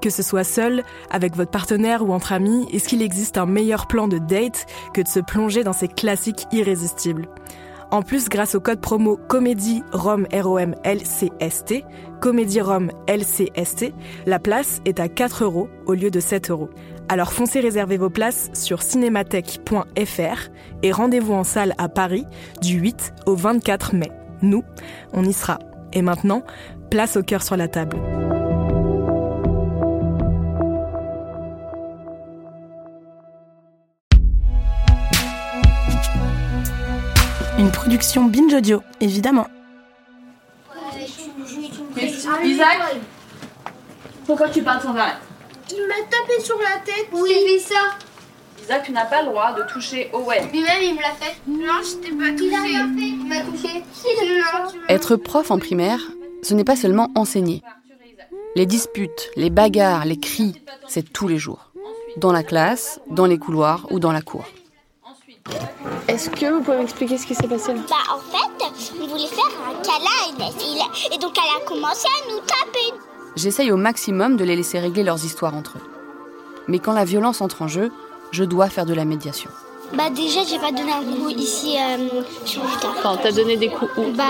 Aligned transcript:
Que 0.00 0.10
ce 0.10 0.22
soit 0.22 0.44
seul, 0.44 0.82
avec 1.10 1.36
votre 1.36 1.50
partenaire 1.50 2.02
ou 2.02 2.12
entre 2.12 2.32
amis, 2.32 2.66
est-ce 2.72 2.88
qu'il 2.88 3.02
existe 3.02 3.38
un 3.38 3.46
meilleur 3.46 3.86
plan 3.86 4.08
de 4.08 4.18
date 4.18 4.66
que 4.94 5.00
de 5.00 5.08
se 5.08 5.20
plonger 5.20 5.64
dans 5.64 5.72
ces 5.72 5.88
classiques 5.88 6.46
irrésistibles? 6.52 7.28
En 7.90 8.02
plus, 8.02 8.28
grâce 8.28 8.54
au 8.56 8.60
code 8.60 8.80
promo 8.80 9.16
Comédie 9.28 9.82
Rome 9.92 10.26
ROM 10.32 10.74
LCST, 10.84 11.84
Comédie 12.20 12.60
Rome 12.60 12.90
LCST, 13.08 13.92
la 14.26 14.38
place 14.38 14.80
est 14.84 14.98
à 14.98 15.08
4 15.08 15.44
euros 15.44 15.68
au 15.86 15.94
lieu 15.94 16.10
de 16.10 16.18
7 16.18 16.50
euros. 16.50 16.68
Alors 17.08 17.32
foncez 17.32 17.60
réserver 17.60 17.96
vos 17.96 18.10
places 18.10 18.50
sur 18.52 18.82
cinémathèque.fr 18.82 20.50
et 20.82 20.92
rendez-vous 20.92 21.34
en 21.34 21.44
salle 21.44 21.74
à 21.78 21.88
Paris 21.88 22.26
du 22.60 22.78
8 22.78 23.14
au 23.26 23.36
24 23.36 23.94
mai. 23.94 24.10
Nous, 24.42 24.64
on 25.12 25.24
y 25.24 25.32
sera. 25.32 25.58
Et 25.92 26.02
maintenant, 26.02 26.42
place 26.90 27.16
au 27.16 27.22
cœur 27.22 27.42
sur 27.42 27.56
la 27.56 27.68
table. 27.68 27.96
Une 37.58 37.70
production 37.70 38.24
Binge 38.24 38.52
Audio, 38.54 38.82
évidemment. 39.00 39.46
Isaac 42.44 42.78
Pourquoi 44.26 44.48
tu 44.50 44.62
parles 44.62 44.82
sans 44.82 44.94
arrêt? 44.96 45.12
Il 45.70 45.86
m'a 45.88 45.94
tapé 46.10 46.40
sur 46.42 46.58
la 46.58 46.78
tête. 46.84 47.08
Oui. 47.12 47.30
J'ai 47.34 47.58
fait 47.58 47.74
ça. 47.74 47.80
Isaac, 48.62 48.84
tu 48.84 48.92
n'as 48.92 49.06
pas 49.06 49.22
le 49.22 49.28
droit 49.30 49.52
de 49.54 49.62
toucher 49.72 50.10
Owen. 50.12 50.44
Lui-même, 50.52 50.82
il 50.82 50.94
me 50.94 51.00
l'a 51.00 51.12
fait. 51.12 51.36
Non, 51.46 51.82
je 51.82 51.96
t'ai 51.96 52.12
pas 52.12 52.30
touché. 52.32 52.72
Il 52.98 53.26
m'a 53.26 53.40
touché. 53.40 53.74
Non, 53.74 54.70
tu 54.70 54.78
m'as- 54.78 54.86
Être 54.88 55.16
prof 55.16 55.50
en 55.50 55.58
primaire, 55.58 56.00
ce 56.42 56.54
n'est 56.54 56.64
pas 56.64 56.76
seulement 56.76 57.10
enseigner. 57.14 57.62
Les 58.54 58.66
disputes, 58.66 59.30
les 59.36 59.50
bagarres, 59.50 60.04
les 60.04 60.18
cris, 60.18 60.62
c'est 60.88 61.12
tous 61.12 61.28
les 61.28 61.38
jours. 61.38 61.70
Dans 62.16 62.32
la 62.32 62.42
classe, 62.42 63.00
dans 63.10 63.26
les 63.26 63.38
couloirs 63.38 63.86
ou 63.90 63.98
dans 63.98 64.12
la 64.12 64.22
cour. 64.22 64.44
Est-ce 66.08 66.30
que 66.30 66.46
vous 66.46 66.60
pouvez 66.60 66.78
m'expliquer 66.78 67.18
ce 67.18 67.26
qui 67.26 67.34
s'est 67.34 67.48
passé 67.48 67.74
là? 67.74 67.80
Bah 67.88 68.14
en 68.14 68.18
fait, 68.18 68.92
on 69.00 69.06
voulait 69.06 69.26
faire 69.26 69.44
un 69.68 69.74
câlin 69.82 70.06
à 70.24 70.28
Inès. 70.34 70.54
Et, 71.12 71.18
donc 71.18 71.34
elle 71.36 71.62
a 71.62 71.64
commencé 71.66 72.06
à 72.06 72.32
nous 72.32 72.38
taper. 72.40 73.00
J'essaye 73.36 73.70
au 73.72 73.76
maximum 73.76 74.36
de 74.36 74.44
les 74.44 74.56
laisser 74.56 74.78
régler 74.78 75.02
leurs 75.02 75.24
histoires 75.24 75.54
entre 75.54 75.78
eux. 75.78 75.82
Mais 76.68 76.78
quand 76.78 76.92
la 76.92 77.04
violence 77.04 77.40
entre 77.40 77.62
en 77.62 77.68
jeu, 77.68 77.92
je 78.30 78.44
dois 78.44 78.68
faire 78.68 78.86
de 78.86 78.94
la 78.94 79.04
médiation. 79.04 79.50
Bah 79.94 80.10
déjà, 80.10 80.40
j'ai 80.44 80.58
pas 80.58 80.72
donné 80.72 80.90
un 80.92 81.04
coup 81.04 81.28
ici 81.28 81.76
euh, 81.78 82.08
sur 82.44 82.62
le 82.62 82.80
tas. 82.80 82.88
Enfin, 82.98 83.18
t'as 83.22 83.32
donné 83.32 83.56
des 83.56 83.68
coups 83.68 83.90
où? 83.96 84.10
Bah 84.12 84.24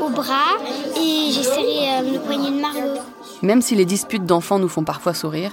au 0.00 0.08
bras 0.08 0.56
et 0.96 1.30
j'ai 1.30 1.42
serré 1.42 1.98
euh, 1.98 2.12
le 2.12 2.18
poignet 2.18 2.50
de 2.50 2.60
Margot. 2.60 3.00
Même 3.42 3.60
si 3.60 3.74
les 3.74 3.84
disputes 3.84 4.24
d'enfants 4.24 4.58
nous 4.58 4.68
font 4.68 4.84
parfois 4.84 5.12
sourire, 5.12 5.52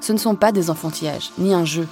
ce 0.00 0.12
ne 0.12 0.18
sont 0.18 0.34
pas 0.34 0.52
des 0.52 0.68
enfantillages, 0.68 1.30
ni 1.38 1.54
un 1.54 1.64
jeu. 1.64 1.86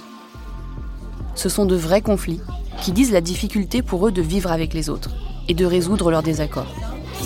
Ce 1.41 1.49
sont 1.49 1.65
de 1.65 1.75
vrais 1.75 2.01
conflits 2.01 2.39
qui 2.83 2.91
disent 2.91 3.11
la 3.11 3.19
difficulté 3.19 3.81
pour 3.81 4.05
eux 4.05 4.11
de 4.11 4.21
vivre 4.21 4.51
avec 4.51 4.75
les 4.75 4.91
autres 4.91 5.09
et 5.47 5.55
de 5.55 5.65
résoudre 5.65 6.11
leurs 6.11 6.21
désaccords. 6.21 6.67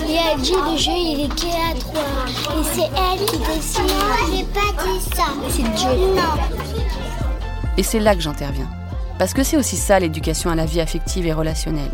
Et 0.08 0.14
elle 0.14 0.40
dit 0.40 0.54
le 0.54 0.78
jeu 0.78 0.92
il 0.96 1.26
est 1.26 1.36
qu'à 1.36 1.48
à 1.48 1.74
trois. 1.78 2.02
Et 2.58 2.64
c'est 2.64 2.90
elle 2.96 3.26
qui 3.26 3.38
décide. 3.40 3.82
Moi 3.82 4.16
j'ai 4.32 4.44
pas 4.46 4.84
dit 4.86 5.02
ça. 5.18 5.26
C'est 5.50 5.64
Dieu. 5.64 5.90
Non. 6.16 6.82
Et 7.76 7.84
c'est 7.84 8.00
là 8.00 8.16
que 8.16 8.22
j'interviens. 8.22 8.70
Parce 9.20 9.34
que 9.34 9.44
c'est 9.44 9.58
aussi 9.58 9.76
ça 9.76 10.00
l'éducation 10.00 10.50
à 10.50 10.56
la 10.56 10.66
vie 10.66 10.80
affective 10.80 11.26
et 11.28 11.34
relationnelle. 11.34 11.92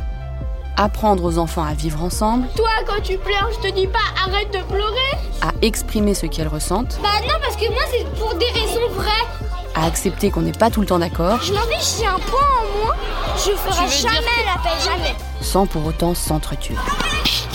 Apprendre 0.77 1.23
aux 1.23 1.39
enfants 1.39 1.63
à 1.63 1.73
vivre 1.73 2.03
ensemble, 2.03 2.45
Toi, 2.55 2.69
quand 2.85 3.01
tu 3.01 3.17
pleures, 3.17 3.49
je 3.63 3.67
te 3.67 3.73
dis 3.73 3.87
pas 3.87 3.97
arrête 4.27 4.53
de 4.53 4.61
pleurer. 4.71 5.17
à 5.41 5.53
exprimer 5.63 6.13
ce 6.13 6.27
qu'elles 6.27 6.47
ressentent, 6.47 6.99
Bah 7.01 7.09
non, 7.23 7.33
parce 7.41 7.55
que 7.55 7.67
moi, 7.71 7.81
c'est 7.91 8.05
pour 8.19 8.35
des 8.35 8.45
raisons 8.45 8.93
vraies. 8.93 9.49
À 9.75 9.85
accepter 9.85 10.31
qu'on 10.31 10.41
n'est 10.41 10.51
pas 10.51 10.69
tout 10.69 10.81
le 10.81 10.87
temps 10.87 10.99
d'accord, 10.99 11.39
Je 11.41 11.53
m'en 11.53 11.61
fiche, 11.61 11.99
j'ai 11.99 12.05
un 12.05 12.19
point 12.19 12.39
en 12.39 12.85
moins. 12.85 12.95
Je 13.37 13.51
ferai 13.51 13.87
jamais 13.89 14.45
la 14.45 14.61
paix, 14.61 14.75
jamais. 14.83 15.15
sans 15.41 15.65
pour 15.65 15.85
autant 15.85 16.13
s'entretuer. 16.13 16.75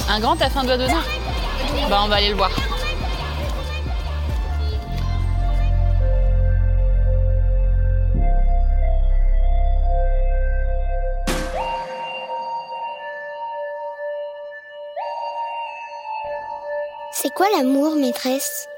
Un 0.08 0.20
grand, 0.20 0.36
t'as 0.36 0.48
fait 0.50 0.58
un 0.58 0.64
doigt 0.64 0.76
d'honneur 0.76 1.02
Bah, 1.90 2.00
on 2.04 2.08
va 2.08 2.16
aller 2.16 2.30
le 2.30 2.36
voir. 2.36 2.50
C'est 17.12 17.30
quoi 17.32 17.46
l'amour, 17.56 17.96
maîtresse? 17.96 18.68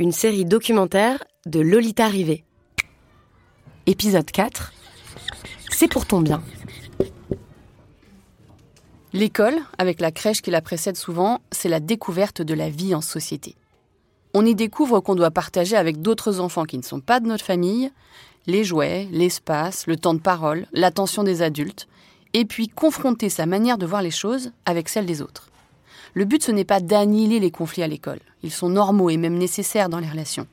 Une 0.00 0.12
série 0.12 0.44
documentaire 0.44 1.24
de 1.44 1.58
Lolita 1.58 2.06
Rivet. 2.06 2.44
Épisode 3.86 4.30
4. 4.30 4.72
C'est 5.72 5.88
pour 5.88 6.06
ton 6.06 6.20
bien. 6.20 6.40
L'école, 9.12 9.56
avec 9.76 10.00
la 10.00 10.12
crèche 10.12 10.40
qui 10.40 10.52
la 10.52 10.62
précède 10.62 10.96
souvent, 10.96 11.40
c'est 11.50 11.68
la 11.68 11.80
découverte 11.80 12.42
de 12.42 12.54
la 12.54 12.70
vie 12.70 12.94
en 12.94 13.00
société. 13.00 13.56
On 14.34 14.46
y 14.46 14.54
découvre 14.54 15.00
qu'on 15.00 15.16
doit 15.16 15.32
partager 15.32 15.74
avec 15.74 16.00
d'autres 16.00 16.38
enfants 16.38 16.64
qui 16.64 16.78
ne 16.78 16.84
sont 16.84 17.00
pas 17.00 17.18
de 17.18 17.26
notre 17.26 17.44
famille 17.44 17.90
les 18.46 18.62
jouets, 18.62 19.08
l'espace, 19.10 19.88
le 19.88 19.96
temps 19.96 20.14
de 20.14 20.20
parole, 20.20 20.68
l'attention 20.72 21.24
des 21.24 21.42
adultes, 21.42 21.88
et 22.34 22.44
puis 22.44 22.68
confronter 22.68 23.30
sa 23.30 23.46
manière 23.46 23.78
de 23.78 23.86
voir 23.86 24.02
les 24.02 24.12
choses 24.12 24.52
avec 24.64 24.88
celle 24.88 25.06
des 25.06 25.22
autres. 25.22 25.50
Le 26.14 26.24
but, 26.24 26.42
ce 26.42 26.52
n'est 26.52 26.64
pas 26.64 26.80
d'annihiler 26.80 27.40
les 27.40 27.50
conflits 27.50 27.82
à 27.82 27.88
l'école. 27.88 28.20
Ils 28.42 28.52
sont 28.52 28.68
normaux 28.68 29.10
et 29.10 29.16
même 29.16 29.36
nécessaires 29.36 29.88
dans 29.88 30.00
les 30.00 30.08
relations. 30.08 30.46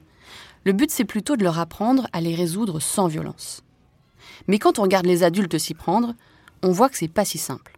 Le 0.64 0.74
but, 0.74 0.92
c'est 0.92 1.06
plutôt 1.06 1.36
de 1.36 1.44
leur 1.44 1.60
apprendre 1.60 2.08
à 2.14 2.22
les 2.22 2.36
résoudre 2.36 2.80
sans 2.80 3.08
violence. 3.08 3.62
Mais 4.48 4.60
quand 4.60 4.80
on 4.80 4.84
regarde 4.84 5.06
les 5.06 5.24
adultes 5.24 5.58
s'y 5.58 5.74
prendre, 5.74 6.14
on 6.64 6.72
voit 6.72 6.90
que 6.90 6.98
c'est 6.98 7.08
pas 7.08 7.26
si 7.26 7.38
simple. 7.38 7.78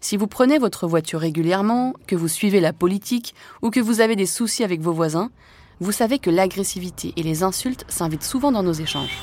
Si 0.00 0.16
vous 0.16 0.26
prenez 0.26 0.58
votre 0.58 0.86
voiture 0.86 1.20
régulièrement, 1.20 1.94
que 2.06 2.16
vous 2.16 2.28
suivez 2.28 2.60
la 2.60 2.72
politique 2.72 3.34
ou 3.62 3.70
que 3.70 3.80
vous 3.80 4.00
avez 4.00 4.16
des 4.16 4.26
soucis 4.26 4.64
avec 4.64 4.80
vos 4.80 4.92
voisins, 4.92 5.30
vous 5.80 5.92
savez 5.92 6.18
que 6.18 6.30
l'agressivité 6.30 7.12
et 7.16 7.22
les 7.22 7.42
insultes 7.42 7.84
s'invitent 7.88 8.22
souvent 8.22 8.52
dans 8.52 8.62
nos 8.62 8.72
échanges. 8.72 9.16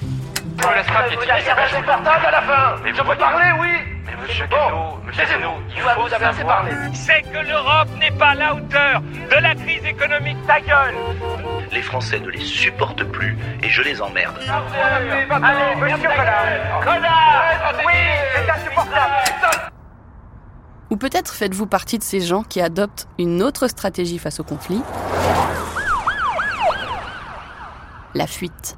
Je 0.00 0.06
me 0.66 0.74
laisse 0.74 0.86
pas 0.86 1.08
piétiner. 1.08 1.32
C'est 1.70 1.84
portable 1.84 2.26
à 2.26 2.30
la 2.30 2.42
fin? 2.42 2.82
Mais 2.82 2.94
Je 2.94 3.02
vous 3.02 3.10
peux 3.10 3.16
parler, 3.16 3.60
oui 3.60 3.89
Mais 4.06 4.16
monsieur 4.22 4.46
Bon, 4.46 4.56
Guénaud, 4.56 4.98
monsieur. 5.06 5.24
Guénaud, 5.26 5.54
il 5.68 5.82
Vous 5.82 5.88
avez- 5.88 5.94
faut 6.00 6.06
vous 6.08 6.14
avez 6.14 6.24
assez 6.24 6.38
savoir. 6.38 6.56
parlé. 6.62 6.72
C'est 6.94 7.22
que 7.22 7.38
l'Europe 7.38 7.88
n'est 7.98 8.10
pas 8.10 8.30
à 8.30 8.34
la 8.34 8.54
hauteur 8.54 9.00
de 9.02 9.42
la 9.42 9.54
crise 9.54 9.84
économique. 9.84 10.36
Ta 10.46 10.60
gueule 10.60 10.94
Les 11.72 11.82
Français 11.82 12.18
ne 12.20 12.28
les 12.30 12.40
supportent 12.44 13.04
plus 13.04 13.36
et 13.62 13.68
je 13.68 13.82
les 13.82 14.00
emmerde. 14.02 14.36
Allez, 14.40 15.76
monsieur 15.76 16.08
connard 16.08 16.80
Connard 16.82 17.74
Oui, 17.86 17.92
c'est 18.34 18.50
insupportable 18.50 19.12
Ou 20.90 20.96
peut-être 20.96 21.32
faites-vous 21.32 21.66
partie 21.66 21.98
de 21.98 22.02
ces 22.02 22.20
gens 22.20 22.42
qui 22.42 22.60
adoptent 22.60 23.06
une 23.18 23.42
autre 23.42 23.68
stratégie 23.68 24.18
face 24.18 24.40
au 24.40 24.44
conflit 24.44 24.82
la 28.14 28.26
fuite. 28.26 28.76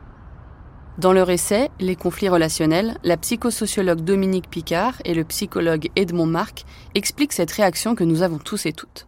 Dans 0.98 1.14
leur 1.14 1.30
essai 1.30 1.70
Les 1.80 1.96
conflits 1.96 2.28
relationnels, 2.28 2.98
la 3.02 3.16
psychosociologue 3.16 4.02
Dominique 4.02 4.50
Picard 4.50 5.00
et 5.06 5.14
le 5.14 5.24
psychologue 5.24 5.88
Edmond 5.96 6.26
Marc 6.26 6.64
expliquent 6.94 7.32
cette 7.32 7.50
réaction 7.50 7.94
que 7.94 8.04
nous 8.04 8.20
avons 8.22 8.38
tous 8.38 8.66
et 8.66 8.74
toutes. 8.74 9.06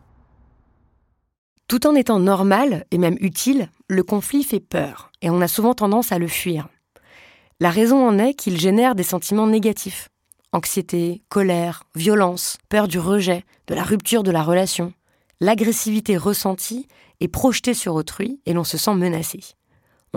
Tout 1.68 1.86
en 1.86 1.94
étant 1.94 2.18
normal 2.18 2.86
et 2.90 2.96
même 2.96 3.18
utile, 3.20 3.68
le 3.88 4.02
conflit 4.02 4.44
fait 4.44 4.60
peur 4.60 5.12
et 5.20 5.28
on 5.28 5.42
a 5.42 5.48
souvent 5.48 5.74
tendance 5.74 6.10
à 6.10 6.18
le 6.18 6.26
fuir. 6.26 6.68
La 7.60 7.70
raison 7.70 8.06
en 8.06 8.18
est 8.18 8.34
qu'il 8.34 8.58
génère 8.58 8.94
des 8.94 9.02
sentiments 9.02 9.46
négatifs. 9.46 10.08
Anxiété, 10.52 11.22
colère, 11.28 11.84
violence, 11.94 12.56
peur 12.70 12.88
du 12.88 12.98
rejet, 12.98 13.44
de 13.66 13.74
la 13.74 13.82
rupture 13.82 14.22
de 14.22 14.30
la 14.30 14.42
relation. 14.42 14.94
L'agressivité 15.40 16.16
ressentie 16.16 16.88
est 17.20 17.28
projetée 17.28 17.74
sur 17.74 17.94
autrui 17.94 18.40
et 18.46 18.54
l'on 18.54 18.64
se 18.64 18.78
sent 18.78 18.94
menacé. 18.94 19.40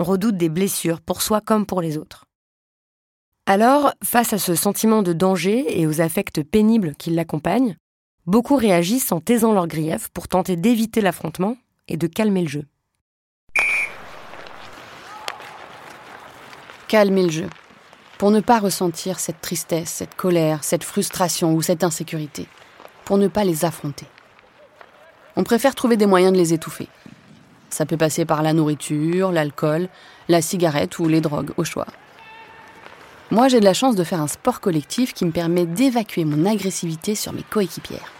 On 0.00 0.04
redoute 0.04 0.36
des 0.36 0.48
blessures 0.48 1.00
pour 1.00 1.22
soi 1.22 1.40
comme 1.40 1.66
pour 1.66 1.82
les 1.82 1.98
autres. 1.98 2.24
Alors, 3.46 3.92
face 4.04 4.32
à 4.32 4.38
ce 4.38 4.54
sentiment 4.54 5.02
de 5.02 5.12
danger 5.12 5.80
et 5.80 5.88
aux 5.88 6.00
affects 6.00 6.44
pénibles 6.44 6.94
qui 6.94 7.10
l'accompagnent, 7.10 7.76
beaucoup 8.24 8.54
réagissent 8.54 9.10
en 9.10 9.20
taisant 9.20 9.52
leurs 9.52 9.66
griefs 9.66 10.08
pour 10.10 10.28
tenter 10.28 10.54
d'éviter 10.54 11.00
l'affrontement 11.00 11.56
et 11.88 11.96
de 11.96 12.06
calmer 12.06 12.42
le 12.42 12.48
jeu. 12.48 12.64
Calmer 16.86 17.24
le 17.24 17.30
jeu. 17.30 17.50
Pour 18.18 18.30
ne 18.30 18.40
pas 18.40 18.60
ressentir 18.60 19.18
cette 19.18 19.40
tristesse, 19.40 19.90
cette 19.90 20.14
colère, 20.14 20.62
cette 20.62 20.84
frustration 20.84 21.54
ou 21.54 21.62
cette 21.62 21.82
insécurité. 21.82 22.46
Pour 23.04 23.18
ne 23.18 23.26
pas 23.26 23.42
les 23.42 23.64
affronter. 23.64 24.06
On 25.34 25.42
préfère 25.42 25.74
trouver 25.74 25.96
des 25.96 26.06
moyens 26.06 26.32
de 26.32 26.38
les 26.38 26.54
étouffer. 26.54 26.88
Ça 27.70 27.86
peut 27.86 27.96
passer 27.96 28.24
par 28.24 28.42
la 28.42 28.52
nourriture, 28.52 29.30
l'alcool, 29.30 29.88
la 30.28 30.42
cigarette 30.42 30.98
ou 30.98 31.08
les 31.08 31.20
drogues, 31.20 31.52
au 31.56 31.64
choix. 31.64 31.86
Moi, 33.30 33.48
j'ai 33.48 33.60
de 33.60 33.64
la 33.64 33.74
chance 33.74 33.94
de 33.94 34.04
faire 34.04 34.22
un 34.22 34.26
sport 34.26 34.60
collectif 34.60 35.12
qui 35.12 35.26
me 35.26 35.32
permet 35.32 35.66
d'évacuer 35.66 36.24
mon 36.24 36.46
agressivité 36.46 37.14
sur 37.14 37.32
mes 37.32 37.42
coéquipières. 37.42 38.12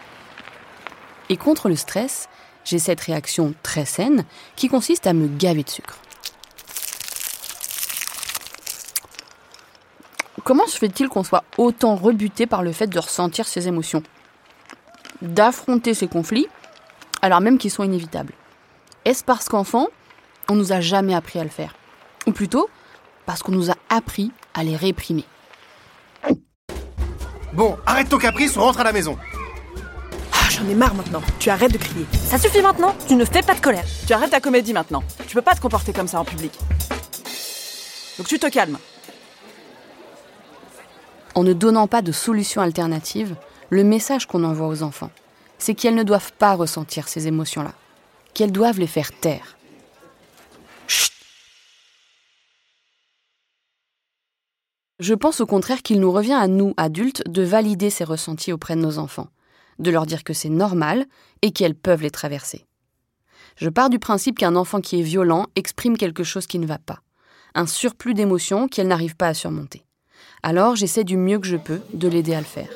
Et 1.29 1.37
contre 1.37 1.67
le 1.67 1.75
stress, 1.75 2.29
j'ai 2.63 2.77
cette 2.77 3.01
réaction 3.01 3.55
très 3.63 3.85
saine 3.85 4.23
qui 4.55 4.67
consiste 4.67 5.07
à 5.07 5.13
me 5.13 5.27
gaver 5.27 5.63
de 5.63 5.69
sucre. 5.69 5.97
Comment 10.43 10.67
se 10.67 10.77
fait-il 10.77 11.09
qu'on 11.09 11.23
soit 11.23 11.43
autant 11.57 11.95
rebuté 11.95 12.45
par 12.45 12.63
le 12.63 12.71
fait 12.71 12.87
de 12.87 12.99
ressentir 12.99 13.47
ses 13.47 13.67
émotions? 13.67 14.03
D'affronter 15.21 15.93
ces 15.93 16.07
conflits, 16.07 16.47
alors 17.21 17.41
même 17.41 17.57
qu'ils 17.57 17.71
sont 17.71 17.83
inévitables 17.83 18.33
Est-ce 19.05 19.23
parce 19.23 19.47
qu'enfant, 19.47 19.87
on 20.49 20.55
nous 20.55 20.73
a 20.73 20.81
jamais 20.81 21.15
appris 21.15 21.39
à 21.39 21.43
le 21.43 21.49
faire? 21.49 21.75
Ou 22.27 22.31
plutôt, 22.31 22.69
parce 23.25 23.41
qu'on 23.41 23.53
nous 23.53 23.71
a 23.71 23.75
appris 23.89 24.31
à 24.53 24.63
les 24.63 24.75
réprimer? 24.75 25.25
Bon, 27.53 27.77
arrête 27.85 28.09
ton 28.09 28.17
caprice, 28.17 28.57
on 28.57 28.61
rentre 28.61 28.81
à 28.81 28.83
la 28.83 28.91
maison. 28.91 29.17
Ah, 30.33 30.49
j'en 30.49 30.67
ai 30.67 30.75
marre 30.75 30.93
maintenant. 30.93 31.21
Tu 31.39 31.49
arrêtes 31.49 31.71
de 31.71 31.77
crier. 31.77 32.05
Ça 32.13 32.37
suffit 32.37 32.61
maintenant, 32.61 32.93
tu 33.07 33.15
ne 33.15 33.25
fais 33.25 33.41
pas 33.41 33.55
de 33.55 33.61
colère. 33.61 33.85
Tu 34.05 34.13
arrêtes 34.13 34.31
ta 34.31 34.41
comédie 34.41 34.73
maintenant. 34.73 35.03
Tu 35.27 35.33
peux 35.33 35.41
pas 35.41 35.55
te 35.55 35.61
comporter 35.61 35.93
comme 35.93 36.07
ça 36.07 36.19
en 36.19 36.25
public. 36.25 36.51
Donc 38.17 38.27
tu 38.27 38.37
te 38.37 38.47
calmes. 38.47 38.77
En 41.35 41.43
ne 41.43 41.53
donnant 41.53 41.87
pas 41.87 42.01
de 42.01 42.11
solution 42.11 42.61
alternative, 42.61 43.35
le 43.69 43.83
message 43.83 44.27
qu'on 44.27 44.43
envoie 44.43 44.67
aux 44.67 44.83
enfants, 44.83 45.09
c'est 45.57 45.73
qu'elles 45.73 45.95
ne 45.95 46.03
doivent 46.03 46.33
pas 46.33 46.53
ressentir 46.53 47.07
ces 47.07 47.27
émotions-là, 47.27 47.71
qu'elles 48.39 48.53
doivent 48.53 48.79
les 48.79 48.87
faire 48.87 49.11
taire. 49.11 49.57
Chut 50.87 51.11
Je 54.97 55.13
pense 55.13 55.41
au 55.41 55.45
contraire 55.45 55.81
qu'il 55.81 55.99
nous 55.99 56.13
revient 56.13 56.31
à 56.39 56.47
nous, 56.47 56.73
adultes, 56.77 57.21
de 57.27 57.41
valider 57.41 57.89
ces 57.89 58.05
ressentis 58.05 58.53
auprès 58.53 58.77
de 58.77 58.81
nos 58.81 58.97
enfants, 58.97 59.27
de 59.77 59.91
leur 59.91 60.05
dire 60.05 60.23
que 60.23 60.31
c'est 60.31 60.47
normal 60.47 61.05
et 61.41 61.51
qu'elles 61.51 61.75
peuvent 61.75 62.01
les 62.01 62.11
traverser. 62.11 62.65
Je 63.57 63.67
pars 63.67 63.89
du 63.89 63.99
principe 63.99 64.39
qu'un 64.39 64.55
enfant 64.55 64.79
qui 64.79 65.01
est 65.01 65.03
violent 65.03 65.47
exprime 65.57 65.97
quelque 65.97 66.23
chose 66.23 66.47
qui 66.47 66.59
ne 66.59 66.65
va 66.65 66.77
pas, 66.77 67.01
un 67.55 67.67
surplus 67.67 68.13
d'émotions 68.13 68.69
qu'elle 68.69 68.87
n'arrive 68.87 69.17
pas 69.17 69.27
à 69.27 69.33
surmonter. 69.33 69.83
Alors 70.43 70.77
j'essaie 70.77 71.03
du 71.03 71.17
mieux 71.17 71.39
que 71.39 71.47
je 71.47 71.57
peux 71.57 71.81
de 71.93 72.07
l'aider 72.07 72.35
à 72.35 72.39
le 72.39 72.45
faire. 72.45 72.69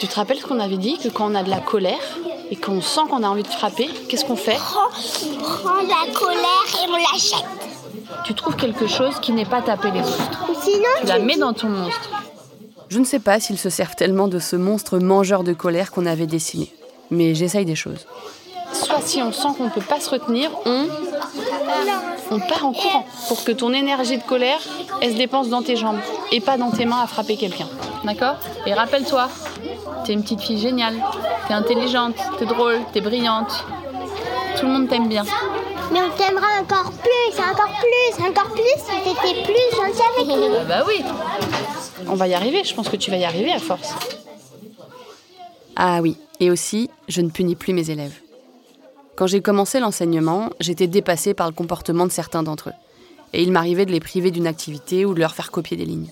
Tu 0.00 0.08
te 0.08 0.16
rappelles 0.16 0.38
ce 0.38 0.46
qu'on 0.46 0.58
avait 0.58 0.76
dit 0.76 0.98
Que 0.98 1.08
quand 1.08 1.30
on 1.30 1.36
a 1.36 1.44
de 1.44 1.50
la 1.50 1.60
colère 1.60 2.18
et 2.52 2.56
qu'on 2.56 2.82
sent 2.82 3.00
qu'on 3.08 3.22
a 3.22 3.28
envie 3.28 3.42
de 3.42 3.48
frapper, 3.48 3.88
qu'est-ce 4.10 4.26
qu'on 4.26 4.36
fait 4.36 4.58
On 4.58 5.38
prend 5.42 5.76
la 5.76 6.12
colère 6.12 6.66
et 6.74 6.86
on 6.86 6.96
la 6.96 7.18
jette. 7.18 8.24
Tu 8.26 8.34
trouves 8.34 8.56
quelque 8.56 8.86
chose 8.86 9.18
qui 9.22 9.32
n'est 9.32 9.46
pas 9.46 9.62
tapé 9.62 9.90
les 9.90 10.00
autres. 10.00 10.44
Sinon, 10.62 10.84
tu 11.00 11.06
la 11.06 11.18
mets 11.18 11.38
dans 11.38 11.54
ton 11.54 11.70
monstre. 11.70 12.10
Je 12.90 12.98
ne 12.98 13.06
sais 13.06 13.20
pas 13.20 13.40
s'ils 13.40 13.58
se 13.58 13.70
servent 13.70 13.96
tellement 13.96 14.28
de 14.28 14.38
ce 14.38 14.54
monstre 14.56 14.98
mangeur 14.98 15.44
de 15.44 15.54
colère 15.54 15.90
qu'on 15.90 16.04
avait 16.04 16.26
dessiné, 16.26 16.70
mais 17.10 17.34
j'essaye 17.34 17.64
des 17.64 17.74
choses. 17.74 18.06
Si 19.00 19.22
on 19.22 19.32
sent 19.32 19.48
qu'on 19.56 19.64
ne 19.64 19.70
peut 19.70 19.80
pas 19.80 20.00
se 20.00 20.10
retenir, 20.10 20.50
on 20.64 20.86
on 22.30 22.40
part 22.40 22.64
en 22.64 22.72
courant 22.72 23.04
pour 23.28 23.44
que 23.44 23.52
ton 23.52 23.72
énergie 23.72 24.16
de 24.16 24.22
colère, 24.22 24.60
elle 25.00 25.12
se 25.12 25.16
dépense 25.18 25.48
dans 25.48 25.62
tes 25.62 25.76
jambes 25.76 25.98
et 26.30 26.40
pas 26.40 26.56
dans 26.56 26.70
tes 26.70 26.86
mains 26.86 27.02
à 27.02 27.06
frapper 27.06 27.36
quelqu'un. 27.36 27.68
D'accord? 28.04 28.36
Et 28.66 28.72
rappelle-toi, 28.72 29.28
t'es 30.04 30.14
une 30.14 30.22
petite 30.22 30.40
fille 30.40 30.58
géniale, 30.58 30.94
t'es 31.46 31.54
intelligente, 31.54 32.16
t'es 32.38 32.46
drôle, 32.46 32.78
t'es 32.92 33.00
brillante. 33.00 33.64
Tout 34.58 34.66
le 34.66 34.72
monde 34.72 34.88
t'aime 34.88 35.08
bien. 35.08 35.24
Mais 35.92 36.00
on 36.02 36.10
t'aimera 36.10 36.46
encore 36.60 36.90
plus, 36.92 37.38
encore 37.38 37.72
plus, 37.80 38.24
encore 38.24 38.50
plus 38.52 38.62
si 38.62 39.02
t'étais 39.04 39.42
plus 39.42 39.76
gentil 39.76 40.02
avec 40.16 40.26
nous. 40.26 40.56
Ah 40.58 40.64
bah 40.64 40.84
oui 40.86 41.04
On 42.08 42.14
va 42.14 42.28
y 42.28 42.34
arriver, 42.34 42.64
je 42.64 42.74
pense 42.74 42.88
que 42.88 42.96
tu 42.96 43.10
vas 43.10 43.18
y 43.18 43.24
arriver 43.24 43.52
à 43.52 43.58
force. 43.58 43.94
Ah 45.76 46.00
oui, 46.00 46.16
et 46.40 46.50
aussi, 46.50 46.88
je 47.08 47.20
ne 47.20 47.28
punis 47.28 47.56
plus 47.56 47.74
mes 47.74 47.90
élèves. 47.90 48.14
Quand 49.22 49.28
j'ai 49.28 49.40
commencé 49.40 49.78
l'enseignement, 49.78 50.50
j'étais 50.58 50.88
dépassée 50.88 51.32
par 51.32 51.46
le 51.46 51.54
comportement 51.54 52.06
de 52.06 52.10
certains 52.10 52.42
d'entre 52.42 52.70
eux. 52.70 52.72
Et 53.32 53.44
il 53.44 53.52
m'arrivait 53.52 53.86
de 53.86 53.92
les 53.92 54.00
priver 54.00 54.32
d'une 54.32 54.48
activité 54.48 55.04
ou 55.04 55.14
de 55.14 55.20
leur 55.20 55.36
faire 55.36 55.52
copier 55.52 55.76
des 55.76 55.84
lignes. 55.84 56.10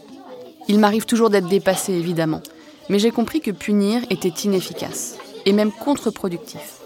Il 0.69 0.79
m'arrive 0.79 1.07
toujours 1.07 1.29
d'être 1.29 1.49
dépassée, 1.49 1.93
évidemment. 1.93 2.41
Mais 2.89 3.01
j'ai 3.01 3.11
compris 3.11 3.41
que 3.41 3.51
punir 3.51 4.01
était 4.11 4.29
inefficace, 4.29 5.19
et 5.45 5.53
même 5.53 5.73
contre-productif. 5.73 6.79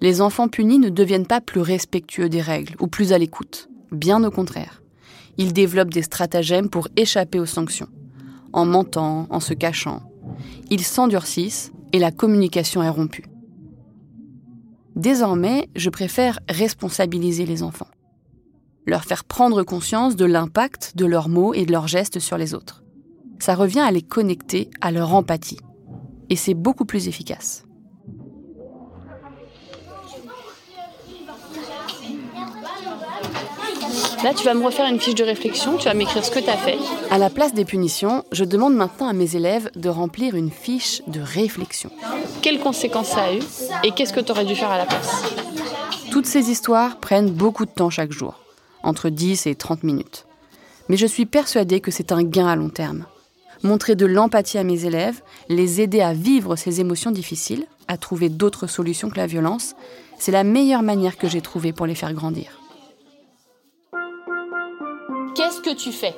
Les 0.00 0.20
enfants 0.20 0.46
punis 0.46 0.78
ne 0.78 0.90
deviennent 0.90 1.26
pas 1.26 1.40
plus 1.40 1.60
respectueux 1.60 2.28
des 2.28 2.40
règles 2.40 2.76
ou 2.78 2.86
plus 2.86 3.12
à 3.12 3.18
l'écoute. 3.18 3.68
Bien 3.90 4.22
au 4.22 4.30
contraire. 4.30 4.80
Ils 5.38 5.52
développent 5.52 5.92
des 5.92 6.02
stratagèmes 6.02 6.70
pour 6.70 6.86
échapper 6.94 7.40
aux 7.40 7.46
sanctions 7.46 7.88
en 8.54 8.64
mentant, 8.64 9.26
en 9.30 9.40
se 9.40 9.52
cachant. 9.52 10.00
Ils 10.70 10.84
s'endurcissent 10.84 11.72
et 11.92 11.98
la 11.98 12.12
communication 12.12 12.82
est 12.82 12.88
rompue. 12.88 13.26
Désormais, 14.96 15.68
je 15.74 15.90
préfère 15.90 16.38
responsabiliser 16.48 17.46
les 17.46 17.62
enfants. 17.64 17.88
Leur 18.86 19.04
faire 19.04 19.24
prendre 19.24 19.64
conscience 19.64 20.14
de 20.14 20.24
l'impact 20.24 20.92
de 20.96 21.04
leurs 21.04 21.28
mots 21.28 21.52
et 21.52 21.66
de 21.66 21.72
leurs 21.72 21.88
gestes 21.88 22.20
sur 22.20 22.38
les 22.38 22.54
autres. 22.54 22.84
Ça 23.40 23.56
revient 23.56 23.80
à 23.80 23.90
les 23.90 24.02
connecter 24.02 24.70
à 24.80 24.92
leur 24.92 25.14
empathie. 25.14 25.58
Et 26.30 26.36
c'est 26.36 26.54
beaucoup 26.54 26.84
plus 26.84 27.08
efficace. 27.08 27.64
Là, 34.24 34.32
tu 34.32 34.42
vas 34.42 34.54
me 34.54 34.64
refaire 34.64 34.88
une 34.90 34.98
fiche 34.98 35.16
de 35.16 35.22
réflexion, 35.22 35.76
tu 35.76 35.84
vas 35.84 35.92
m'écrire 35.92 36.24
ce 36.24 36.30
que 36.30 36.38
tu 36.38 36.48
as 36.48 36.56
fait. 36.56 36.78
À 37.10 37.18
la 37.18 37.28
place 37.28 37.52
des 37.52 37.66
punitions, 37.66 38.24
je 38.32 38.44
demande 38.44 38.74
maintenant 38.74 39.06
à 39.06 39.12
mes 39.12 39.36
élèves 39.36 39.70
de 39.76 39.90
remplir 39.90 40.34
une 40.34 40.50
fiche 40.50 41.02
de 41.06 41.20
réflexion. 41.20 41.90
Quelles 42.40 42.58
conséquences 42.58 43.08
ça 43.08 43.24
a 43.24 43.34
eu 43.34 43.40
et 43.82 43.90
qu'est-ce 43.90 44.14
que 44.14 44.20
tu 44.20 44.32
aurais 44.32 44.46
dû 44.46 44.54
faire 44.54 44.70
à 44.70 44.78
la 44.78 44.86
place? 44.86 45.24
Toutes 46.10 46.24
ces 46.24 46.50
histoires 46.50 47.00
prennent 47.00 47.32
beaucoup 47.32 47.66
de 47.66 47.70
temps 47.70 47.90
chaque 47.90 48.12
jour, 48.12 48.40
entre 48.82 49.10
10 49.10 49.46
et 49.46 49.54
30 49.54 49.82
minutes. 49.82 50.24
Mais 50.88 50.96
je 50.96 51.06
suis 51.06 51.26
persuadée 51.26 51.80
que 51.80 51.90
c'est 51.90 52.10
un 52.10 52.22
gain 52.22 52.46
à 52.46 52.56
long 52.56 52.70
terme. 52.70 53.04
Montrer 53.62 53.94
de 53.94 54.06
l'empathie 54.06 54.56
à 54.56 54.64
mes 54.64 54.86
élèves, 54.86 55.20
les 55.50 55.82
aider 55.82 56.00
à 56.00 56.14
vivre 56.14 56.56
ces 56.56 56.80
émotions 56.80 57.10
difficiles, 57.10 57.66
à 57.88 57.98
trouver 57.98 58.30
d'autres 58.30 58.68
solutions 58.68 59.10
que 59.10 59.18
la 59.18 59.26
violence, 59.26 59.74
c'est 60.18 60.32
la 60.32 60.44
meilleure 60.44 60.82
manière 60.82 61.18
que 61.18 61.28
j'ai 61.28 61.42
trouvée 61.42 61.74
pour 61.74 61.84
les 61.84 61.94
faire 61.94 62.14
grandir. 62.14 62.63
Qu'est-ce 65.34 65.60
que 65.60 65.74
tu 65.74 65.92
fais 65.92 66.14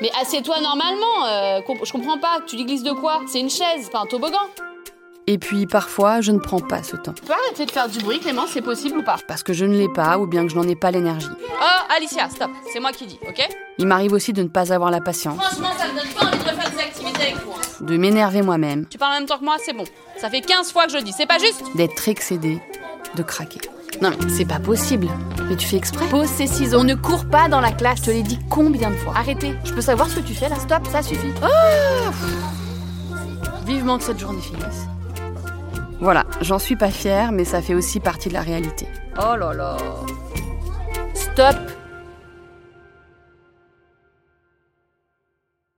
Mais 0.00 0.10
assieds-toi 0.20 0.60
normalement. 0.60 1.26
euh, 1.26 1.60
je 1.82 1.92
comprends 1.92 2.18
pas. 2.18 2.38
Tu 2.46 2.56
glisses 2.56 2.82
de 2.82 2.92
quoi 2.92 3.22
C'est 3.26 3.40
une 3.40 3.50
chaise, 3.50 3.88
pas 3.90 4.00
un 4.00 4.06
toboggan. 4.06 4.38
Et 5.26 5.38
puis 5.38 5.66
parfois, 5.66 6.20
je 6.20 6.32
ne 6.32 6.38
prends 6.38 6.60
pas 6.60 6.82
ce 6.82 6.96
temps. 6.96 7.14
Tu 7.14 7.22
peux 7.22 7.32
arrêter 7.32 7.64
de 7.64 7.70
faire 7.70 7.88
du 7.88 7.98
bruit, 8.00 8.20
Clément 8.20 8.44
C'est 8.46 8.60
possible 8.60 8.98
ou 8.98 9.02
pas 9.02 9.16
Parce 9.26 9.42
que 9.42 9.54
je 9.54 9.64
ne 9.64 9.74
l'ai 9.74 9.88
pas 9.88 10.18
ou 10.18 10.26
bien 10.26 10.42
que 10.44 10.50
je 10.50 10.56
n'en 10.56 10.68
ai 10.68 10.76
pas 10.76 10.90
l'énergie. 10.90 11.28
Oh, 11.48 11.92
Alicia, 11.96 12.28
stop. 12.28 12.50
C'est 12.70 12.80
moi 12.80 12.92
qui 12.92 13.06
dis, 13.06 13.18
ok 13.26 13.48
Il 13.78 13.86
m'arrive 13.86 14.12
aussi 14.12 14.34
de 14.34 14.42
ne 14.42 14.48
pas 14.48 14.70
avoir 14.72 14.90
la 14.90 15.00
patience, 15.00 15.42
Franchement, 15.42 15.70
ça 15.78 15.86
me 15.88 15.98
donne 15.98 16.08
pas 16.12 16.26
envie 16.26 16.38
de 16.38 16.42
refaire 16.50 16.70
des 16.70 16.78
activités 16.78 17.22
avec 17.22 17.42
toi. 17.42 17.54
de 17.80 17.96
m'énerver 17.96 18.42
moi-même, 18.42 18.86
Tu 18.90 18.98
parles 18.98 19.12
en 19.12 19.20
même 19.20 19.26
temps 19.26 19.38
que 19.38 19.44
moi, 19.44 19.56
c'est 19.64 19.72
bon. 19.72 19.84
Ça 20.18 20.28
fait 20.28 20.42
15 20.42 20.70
fois 20.72 20.84
que 20.84 20.92
je 20.92 20.98
le 20.98 21.02
dis, 21.02 21.12
c'est 21.16 21.24
pas 21.26 21.38
juste 21.38 21.62
d'être 21.74 22.06
excédé, 22.06 22.60
de 23.14 23.22
craquer. 23.22 23.60
Non 24.02 24.10
mais 24.10 24.28
c'est 24.28 24.44
pas 24.44 24.58
possible. 24.58 25.08
Mais 25.48 25.56
tu 25.56 25.66
fais 25.66 25.76
exprès. 25.76 26.06
Pose 26.08 26.28
ces 26.28 26.46
ciseaux. 26.46 26.80
On 26.80 26.84
ne 26.84 26.94
court 26.94 27.26
pas 27.26 27.48
dans 27.48 27.60
la 27.60 27.72
classe. 27.72 28.00
Je 28.00 28.04
te 28.04 28.10
l'ai 28.10 28.22
dit 28.22 28.38
combien 28.50 28.90
de 28.90 28.96
fois. 28.96 29.14
Arrêtez. 29.16 29.54
Je 29.64 29.72
peux 29.72 29.80
savoir 29.80 30.08
ce 30.08 30.16
que 30.16 30.26
tu 30.26 30.34
fais 30.34 30.48
là 30.48 30.56
Stop, 30.56 30.86
ça 30.90 31.02
suffit. 31.02 31.32
Ah 31.42 32.10
Vivement 33.66 33.98
que 33.98 34.04
cette 34.04 34.18
journée 34.18 34.40
finisse. 34.40 34.86
Voilà, 36.00 36.24
j'en 36.42 36.58
suis 36.58 36.76
pas 36.76 36.90
fière, 36.90 37.32
mais 37.32 37.44
ça 37.44 37.62
fait 37.62 37.74
aussi 37.74 37.98
partie 37.98 38.28
de 38.28 38.34
la 38.34 38.42
réalité. 38.42 38.86
Oh 39.18 39.36
là 39.36 39.54
là. 39.54 39.76
Stop 41.14 41.56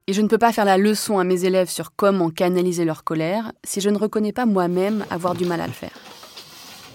Et 0.09 0.13
je 0.13 0.23
ne 0.23 0.29
peux 0.29 0.39
pas 0.39 0.53
faire 0.53 0.65
la 0.65 0.79
leçon 0.79 1.19
à 1.19 1.25
mes 1.25 1.45
élèves 1.45 1.69
sur 1.69 1.95
comment 1.97 2.31
canaliser 2.31 2.85
leur 2.85 3.03
colère 3.03 3.51
si 3.65 3.81
je 3.81 3.91
ne 3.91 3.99
reconnais 3.99 4.33
pas 4.33 4.47
moi-même 4.47 5.05
avoir 5.11 5.35
du 5.35 5.45
mal 5.45 5.61
à 5.61 5.67
le 5.67 5.73
faire. 5.73 5.91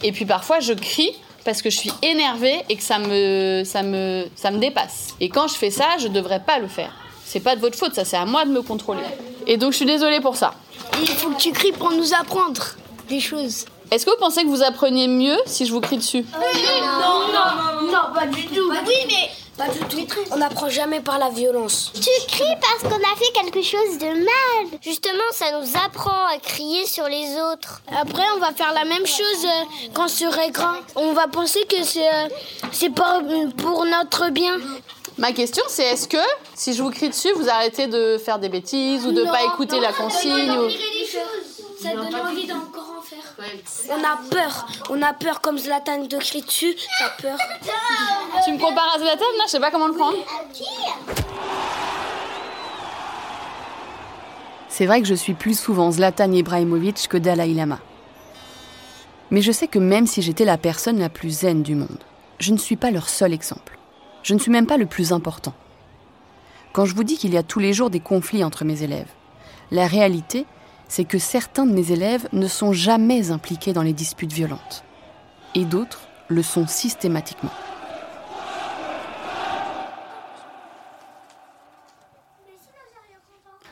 Et 0.04 0.12
puis 0.12 0.26
parfois 0.26 0.60
je 0.60 0.74
crie 0.74 1.12
parce 1.44 1.62
que 1.62 1.70
je 1.70 1.78
suis 1.78 1.92
énervée 2.04 2.64
et 2.70 2.76
que 2.76 2.84
ça 2.84 3.00
me, 3.00 3.64
ça 3.66 3.82
me, 3.84 4.26
ça 4.36 4.52
me 4.52 4.60
dépasse. 4.60 5.16
Et 5.20 5.30
quand 5.30 5.48
je 5.48 5.56
fais 5.56 5.72
ça, 5.72 5.98
je 6.00 6.08
devrais 6.08 6.40
pas 6.40 6.60
le 6.60 6.68
faire. 6.68 6.94
C'est 7.26 7.40
pas 7.40 7.56
de 7.56 7.62
votre 7.62 7.78
faute, 7.78 7.96
ça 7.96 8.06
c'est 8.06 8.18
à 8.18 8.26
moi 8.26 8.46
de 8.46 8.52
me 8.52 8.62
contrôler. 8.62 9.02
Et 9.48 9.58
donc 9.58 9.72
je 9.72 9.78
suis 9.78 9.86
désolée 9.86 10.20
pour 10.20 10.36
ça. 10.36 10.54
Il 11.02 11.08
faut 11.08 11.30
que 11.30 11.40
tu 11.40 11.52
cries 11.52 11.72
pour 11.72 11.92
nous 11.92 12.14
apprendre 12.14 12.62
des 13.10 13.20
choses. 13.20 13.66
Est-ce 13.92 14.06
que 14.06 14.12
vous 14.12 14.18
pensez 14.20 14.44
que 14.44 14.48
vous 14.48 14.64
appreniez 14.64 15.08
mieux 15.08 15.38
si 15.46 15.66
je 15.66 15.74
vous 15.74 15.82
crie 15.82 15.98
dessus? 15.98 16.24
Non, 16.34 17.28
non, 17.34 17.92
non, 17.92 18.14
pas 18.14 18.26
du 18.26 18.46
tout. 18.48 18.72
oui, 18.88 18.96
mais 19.08 19.30
pas 19.62 19.72
du 19.72 20.06
tout. 20.06 20.22
On 20.32 20.38
n'apprend 20.38 20.70
jamais 20.70 21.02
par 21.02 21.20
la 21.20 21.30
violence. 21.30 21.92
Tu 21.94 22.10
cries 22.28 22.58
parce 22.62 22.82
qu'on 22.82 23.00
a 23.00 23.16
fait 23.16 23.32
quelque 23.34 23.62
chose 23.62 23.98
de 24.00 24.08
mal. 24.08 24.80
Justement, 24.82 25.24
ça 25.32 25.46
nous 25.60 25.78
apprend 25.86 26.26
à 26.34 26.38
crier 26.40 26.86
sur 26.86 27.08
les 27.08 27.36
autres. 27.52 27.82
Après, 27.96 28.24
on 28.36 28.40
va 28.40 28.52
faire 28.54 28.74
la 28.74 28.86
même 28.86 29.06
chose 29.06 29.46
euh, 29.46 29.90
quand 29.94 30.06
on 30.06 30.08
serait 30.08 30.52
grand. 30.52 30.78
On 30.96 31.14
va 31.14 31.28
penser 31.28 31.64
que 31.70 31.84
c'est 31.84 32.08
euh, 32.08 32.28
c'est 32.72 32.90
pas 32.90 33.22
pour 33.58 33.86
notre 33.86 34.30
bien. 34.30 34.58
Ma 35.18 35.32
question, 35.34 35.64
c'est 35.68 35.84
est-ce 35.84 36.08
que 36.08 36.18
si 36.56 36.74
je 36.74 36.82
vous 36.82 36.90
crie 36.90 37.10
dessus, 37.10 37.32
vous 37.36 37.50
arrêtez 37.50 37.88
de 37.88 38.18
faire 38.18 38.40
des 38.40 38.50
bêtises 38.50 39.06
ou 39.06 39.12
de 39.12 39.24
pas 39.24 39.44
écouter 39.44 39.80
la 39.80 39.94
consigne 39.94 40.52
ou... 40.52 40.70
Ça 41.82 41.96
donne 41.96 42.16
envie 42.16 42.48
d'encore 42.48 42.81
On 43.90 44.04
a 44.04 44.20
peur, 44.30 44.68
on 44.90 45.02
a 45.02 45.14
peur 45.14 45.42
comme 45.42 45.58
Zlatan 45.58 46.06
de 46.06 46.18
crier 46.18 46.44
dessus, 46.44 46.76
t'as 47.00 47.22
peur. 47.22 47.38
Tu 48.46 48.52
me 48.54 48.60
compares 48.60 48.94
à 48.96 49.00
Zlatan 49.00 49.26
là 49.38 49.44
Je 49.46 49.52
sais 49.52 49.60
pas 49.60 49.72
comment 49.72 49.88
le 49.88 49.94
prendre. 49.94 50.18
C'est 54.70 54.86
vrai 54.86 55.02
que 55.02 55.08
je 55.08 55.16
suis 55.16 55.34
plus 55.34 55.60
souvent 55.60 55.92
Zlatan 55.92 56.32
Ibrahimovic 56.32 57.08
que 57.08 57.18
Dalai 57.18 57.54
Lama. 57.54 57.80
Mais 59.30 59.42
je 59.42 59.52
sais 59.52 59.68
que 59.68 59.80
même 59.80 60.08
si 60.08 60.22
j'étais 60.22 60.46
la 60.46 60.58
personne 60.58 61.00
la 61.00 61.10
plus 61.10 61.30
zen 61.30 61.64
du 61.64 61.76
monde, 61.76 62.00
je 62.40 62.52
ne 62.52 62.58
suis 62.58 62.76
pas 62.76 62.92
leur 62.92 63.10
seul 63.10 63.34
exemple. 63.34 63.78
Je 64.24 64.34
ne 64.34 64.40
suis 64.40 64.52
même 64.52 64.68
pas 64.68 64.78
le 64.78 64.86
plus 64.86 65.14
important. 65.14 65.54
Quand 66.74 66.86
je 66.86 66.96
vous 66.96 67.04
dis 67.04 67.18
qu'il 67.18 67.34
y 67.34 67.38
a 67.38 67.44
tous 67.44 67.60
les 67.60 67.74
jours 67.74 67.90
des 67.90 68.00
conflits 68.00 68.44
entre 68.44 68.66
mes 68.66 68.84
élèves, 68.84 69.12
la 69.72 69.88
réalité, 69.88 70.46
c'est 70.92 71.06
que 71.06 71.20
certains 71.20 71.66
de 71.66 71.72
mes 71.72 71.94
élèves 71.94 72.28
ne 72.34 72.50
sont 72.50 72.74
jamais 72.74 73.32
impliqués 73.32 73.72
dans 73.72 73.82
les 73.82 73.94
disputes 73.94 74.34
violentes, 74.34 74.84
et 75.56 75.64
d'autres 75.64 76.02
le 76.28 76.44
sont 76.44 76.68
systématiquement. 76.68 77.54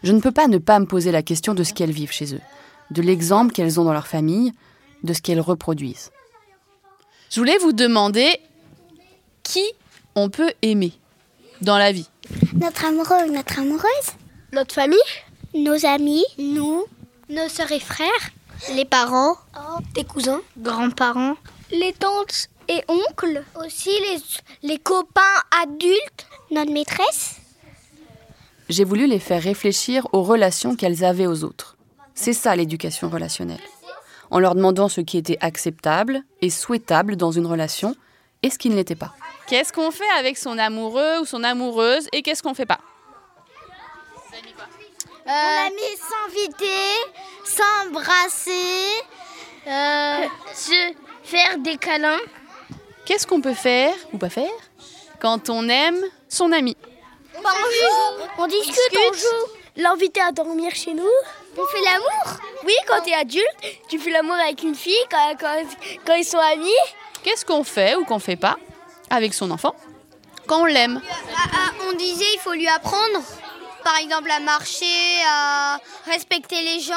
Je 0.01 0.13
ne 0.13 0.21
peux 0.21 0.31
pas 0.31 0.47
ne 0.47 0.59
pas 0.59 0.79
me 0.79 0.85
poser 0.85 1.11
la 1.11 1.21
question 1.21 1.53
de 1.53 1.65
ce 1.65 1.73
qu'elles 1.73 1.91
vivent 1.91 2.13
chez 2.13 2.33
eux, 2.33 2.41
de 2.89 3.01
l'exemple 3.01 3.51
qu'elles 3.51 3.81
ont 3.81 3.83
dans 3.83 3.91
leur 3.91 4.07
famille, 4.07 4.53
de 5.03 5.11
ce 5.11 5.21
qu'elles 5.21 5.41
reproduisent. 5.41 6.11
Je 7.29 7.41
voulais 7.41 7.57
vous 7.57 7.73
demander 7.73 8.29
qui 9.43 9.65
on 10.15 10.29
peut 10.29 10.53
aimer 10.61 10.93
dans 11.59 11.77
la 11.77 11.91
vie. 11.91 12.09
Notre 12.53 12.85
amoureux 12.85 13.27
ou 13.27 13.33
notre 13.33 13.59
amoureuse 13.59 14.13
Notre 14.53 14.73
famille? 14.73 14.97
Nos 15.53 15.85
amis? 15.85 16.23
Nous 16.37 16.85
Nos 17.29 17.47
sœurs 17.47 17.71
et 17.71 17.79
frères 17.79 18.31
Les 18.73 18.85
parents 18.85 19.35
Tes 19.93 20.03
cousins 20.03 20.41
Grands-parents 20.57 21.35
Les 21.71 21.93
tantes 21.93 22.49
et 22.67 22.81
oncles 22.87 23.43
Aussi 23.63 23.89
les, 23.89 24.67
les 24.67 24.77
copains 24.79 25.21
adultes 25.63 26.27
Notre 26.49 26.71
maîtresse 26.71 27.35
J'ai 28.67 28.83
voulu 28.83 29.05
les 29.05 29.19
faire 29.19 29.43
réfléchir 29.43 30.07
aux 30.11 30.23
relations 30.23 30.75
qu'elles 30.75 31.03
avaient 31.03 31.27
aux 31.27 31.43
autres. 31.43 31.77
C'est 32.15 32.33
ça 32.33 32.55
l'éducation 32.55 33.09
relationnelle. 33.09 33.61
En 34.31 34.39
leur 34.39 34.55
demandant 34.55 34.89
ce 34.89 35.01
qui 35.01 35.17
était 35.17 35.37
acceptable 35.39 36.21
et 36.41 36.49
souhaitable 36.49 37.15
dans 37.15 37.31
une 37.31 37.45
relation 37.45 37.95
et 38.41 38.49
ce 38.49 38.57
qui 38.57 38.69
ne 38.69 38.75
l'était 38.75 38.95
pas. 38.95 39.13
Qu'est-ce 39.47 39.73
qu'on 39.73 39.91
fait 39.91 40.09
avec 40.17 40.37
son 40.37 40.57
amoureux 40.57 41.19
ou 41.21 41.25
son 41.25 41.43
amoureuse 41.43 42.07
et 42.11 42.21
qu'est-ce 42.21 42.43
qu'on 42.43 42.53
fait 42.53 42.65
pas? 42.65 42.79
On 45.31 45.31
a 45.31 45.69
mis 45.69 45.95
s'inviter, 46.09 46.89
s'embrasser, 47.45 49.03
euh, 49.67 50.25
se 50.55 50.93
faire 51.23 51.59
des 51.59 51.77
câlins. 51.77 52.17
Qu'est-ce 53.05 53.27
qu'on 53.27 53.39
peut 53.39 53.53
faire 53.53 53.93
ou 54.11 54.17
pas 54.17 54.29
faire 54.29 54.49
quand 55.21 55.51
on 55.51 55.69
aime 55.69 56.03
son 56.27 56.51
ami? 56.51 56.75
On 57.35 57.41
joue, 57.41 58.25
on 58.39 58.47
discute, 58.47 58.97
on 59.07 59.13
joue. 59.13 59.51
L'inviter 59.77 60.19
à 60.21 60.31
dormir 60.31 60.73
chez 60.73 60.93
nous. 60.93 61.07
On 61.57 61.65
fait 61.67 61.81
l'amour 61.81 62.39
Oui, 62.65 62.73
quand 62.87 63.01
t'es 63.01 63.13
adulte, 63.13 63.45
tu 63.87 63.99
fais 63.99 64.09
l'amour 64.09 64.35
avec 64.35 64.63
une 64.63 64.73
fille 64.75 65.05
quand, 65.11 65.35
quand, 65.39 65.63
quand 66.07 66.15
ils 66.15 66.25
sont 66.25 66.39
amis. 66.39 66.71
Qu'est-ce 67.23 67.45
qu'on 67.45 67.63
fait 67.63 67.95
ou 67.95 68.03
qu'on 68.03 68.19
fait 68.19 68.35
pas 68.35 68.57
avec 69.11 69.35
son 69.35 69.51
enfant 69.51 69.75
quand 70.47 70.61
on 70.61 70.65
l'aime? 70.65 71.01
Ah, 71.35 71.49
ah, 71.53 71.71
On 71.87 71.93
disait 71.93 72.25
il 72.33 72.39
faut 72.39 72.53
lui 72.53 72.67
apprendre, 72.67 73.21
par 73.83 73.97
exemple 73.97 74.29
à 74.31 74.39
marcher, 74.39 75.23
à 75.27 75.79
respecter 76.05 76.61
les 76.61 76.79
gens. 76.79 76.93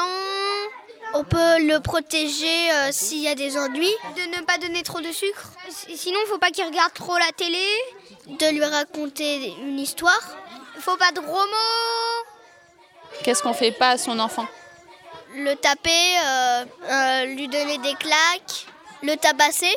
On 1.15 1.23
peut 1.23 1.59
le 1.59 1.79
protéger 1.79 2.71
euh, 2.71 2.91
s'il 2.91 3.19
y 3.19 3.27
a 3.27 3.35
des 3.35 3.57
ennuis, 3.57 3.93
de 4.15 4.37
ne 4.37 4.43
pas 4.45 4.57
donner 4.57 4.81
trop 4.81 4.99
de 4.99 5.11
sucre. 5.11 5.51
Sinon, 5.69 6.19
il 6.23 6.27
faut 6.27 6.39
pas 6.39 6.49
qu'il 6.49 6.65
regarde 6.65 6.93
trop 6.93 7.17
la 7.17 7.31
télé, 7.35 7.63
de 8.27 8.51
lui 8.51 8.63
raconter 8.63 9.53
une 9.61 9.79
histoire. 9.79 10.21
Il 10.75 10.81
faut 10.81 10.97
pas 10.97 11.11
de 11.11 11.19
gros 11.19 11.33
mots, 11.33 12.23
Qu'est-ce 13.21 13.43
qu'on 13.43 13.53
fait 13.53 13.71
pas 13.71 13.91
à 13.91 13.97
son 13.97 14.19
enfant? 14.19 14.47
Le 15.35 15.53
taper, 15.55 15.89
euh, 15.89 16.65
euh, 16.91 17.25
lui 17.35 17.47
donner 17.47 17.77
des 17.77 17.93
claques, 17.93 18.67
le 19.01 19.15
tabasser. 19.15 19.73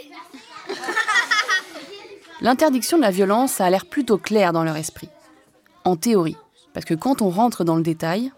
L'interdiction 2.41 2.97
de 2.97 3.03
la 3.03 3.11
violence, 3.11 3.61
a 3.61 3.71
l'air 3.71 3.87
plutôt 3.87 4.19
clair 4.19 4.53
dans 4.53 4.65
leur 4.65 4.77
esprit. 4.77 5.09
En 5.85 5.97
théorie. 5.97 6.37
Parce 6.77 6.85
que 6.85 6.93
quand 6.93 7.23
on 7.23 7.31
rentre 7.31 7.65
dans 7.65 7.77
le 7.77 7.83
détail. 7.83 8.31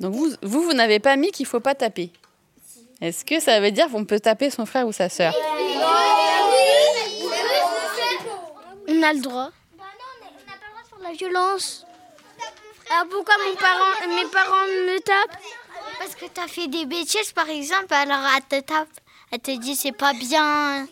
Donc 0.00 0.14
vous, 0.14 0.30
vous, 0.40 0.62
vous 0.62 0.72
n'avez 0.72 1.00
pas 1.00 1.16
mis 1.16 1.30
qu'il 1.32 1.44
faut 1.44 1.60
pas 1.60 1.74
taper. 1.74 2.10
Est-ce 3.02 3.26
que 3.26 3.40
ça 3.40 3.60
veut 3.60 3.72
dire 3.72 3.90
qu'on 3.90 4.06
peut 4.06 4.20
taper 4.20 4.48
son 4.48 4.64
frère 4.64 4.86
ou 4.86 4.92
sa 4.92 5.10
sœur? 5.10 5.34
On 8.88 9.02
a 9.02 9.12
le 9.12 9.20
droit. 9.20 9.50
La 11.02 11.12
violence. 11.12 11.84
Alors 12.90 13.06
pourquoi 13.10 13.34
mon 13.46 13.54
parent, 13.54 14.14
mes 14.16 14.30
parents 14.30 14.66
me 14.86 14.98
tapent? 15.00 15.38
Parce 15.98 16.14
que 16.14 16.24
t'as 16.32 16.48
fait 16.48 16.68
des 16.68 16.86
bêtises, 16.86 17.32
par 17.32 17.50
exemple, 17.50 17.92
alors 17.92 18.24
elle 18.34 18.44
te 18.44 18.64
tape. 18.64 18.88
Elle 19.30 19.40
te 19.40 19.50
dit 19.50 19.76
c'est 19.76 19.92
pas 19.92 20.14
bien. 20.14 20.86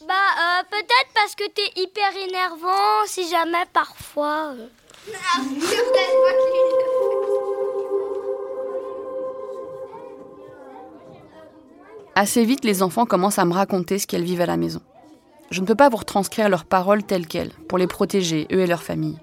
Bah 0.00 0.14
euh, 0.14 0.62
peut-être 0.68 1.10
parce 1.14 1.36
que 1.36 1.48
t'es 1.48 1.80
hyper 1.80 2.10
énervant, 2.16 3.06
si 3.06 3.28
jamais 3.30 3.66
parfois. 3.72 4.52
euh. 4.58 4.66
Assez 12.14 12.44
vite, 12.44 12.64
les 12.64 12.82
enfants 12.82 13.04
commencent 13.04 13.38
à 13.38 13.44
me 13.44 13.52
raconter 13.52 13.98
ce 13.98 14.06
qu'elles 14.06 14.24
vivent 14.24 14.40
à 14.40 14.46
la 14.46 14.56
maison. 14.56 14.80
Je 15.50 15.60
ne 15.60 15.66
peux 15.66 15.74
pas 15.74 15.90
vous 15.90 15.98
retranscrire 15.98 16.48
leurs 16.48 16.64
paroles 16.64 17.02
telles 17.02 17.26
quelles, 17.26 17.52
pour 17.68 17.78
les 17.78 17.86
protéger, 17.86 18.46
eux 18.52 18.60
et 18.60 18.66
leur 18.66 18.82
famille. 18.82 19.18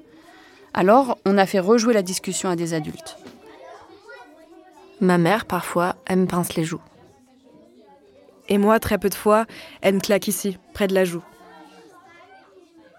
Alors, 0.74 1.18
on 1.26 1.38
a 1.38 1.46
fait 1.46 1.60
rejouer 1.60 1.94
la 1.94 2.02
discussion 2.02 2.50
à 2.50 2.56
des 2.56 2.74
adultes. 2.74 3.18
Ma 5.02 5.18
mère, 5.18 5.46
parfois, 5.46 5.96
elle 6.06 6.20
me 6.20 6.28
pince 6.28 6.56
les 6.56 6.64
joues. 6.64 6.80
Et 8.48 8.58
moi, 8.58 8.80
très 8.80 8.98
peu 8.98 9.10
de 9.10 9.16
fois, 9.16 9.46
elle 9.82 9.96
me 9.96 10.00
claque 10.00 10.28
ici, 10.28 10.58
près 10.74 10.88
de 10.88 10.94
la 10.94 11.04
joue. 11.04 11.24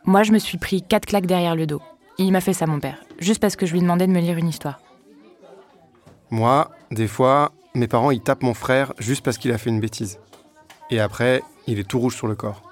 Moi, 0.05 0.23
je 0.23 0.33
me 0.33 0.39
suis 0.39 0.59
pris 0.59 0.83
quatre 0.83 1.07
claques 1.07 1.27
derrière 1.27 1.57
le 1.57 1.67
dos. 1.67 1.81
Il 2.19 2.31
m'a 2.33 2.41
fait 2.41 2.53
ça, 2.53 2.67
mon 2.67 2.79
père, 2.79 2.99
juste 3.19 3.41
parce 3.41 3.57
que 3.57 3.67
je 3.67 3.73
lui 3.73 3.81
demandais 3.81 4.07
de 4.07 4.13
me 4.13 4.21
lire 4.21 4.39
une 4.39 4.49
histoire. 4.49 4.81
Moi, 6.31 6.71
des 6.91 7.09
fois, 7.09 7.53
mes 7.75 7.89
parents, 7.89 8.11
ils 8.11 8.21
tapent 8.21 8.43
mon 8.43 8.55
frère 8.55 8.93
juste 8.99 9.25
parce 9.25 9.39
qu'il 9.39 9.53
a 9.53 9.59
fait 9.59 9.71
une 9.71 9.81
bêtise. 9.81 10.19
Et 10.91 11.01
après, 11.01 11.43
il 11.67 11.79
est 11.79 11.89
tout 11.89 11.99
rouge 11.99 12.17
sur 12.17 12.27
le 12.27 12.37
corps. 12.37 12.63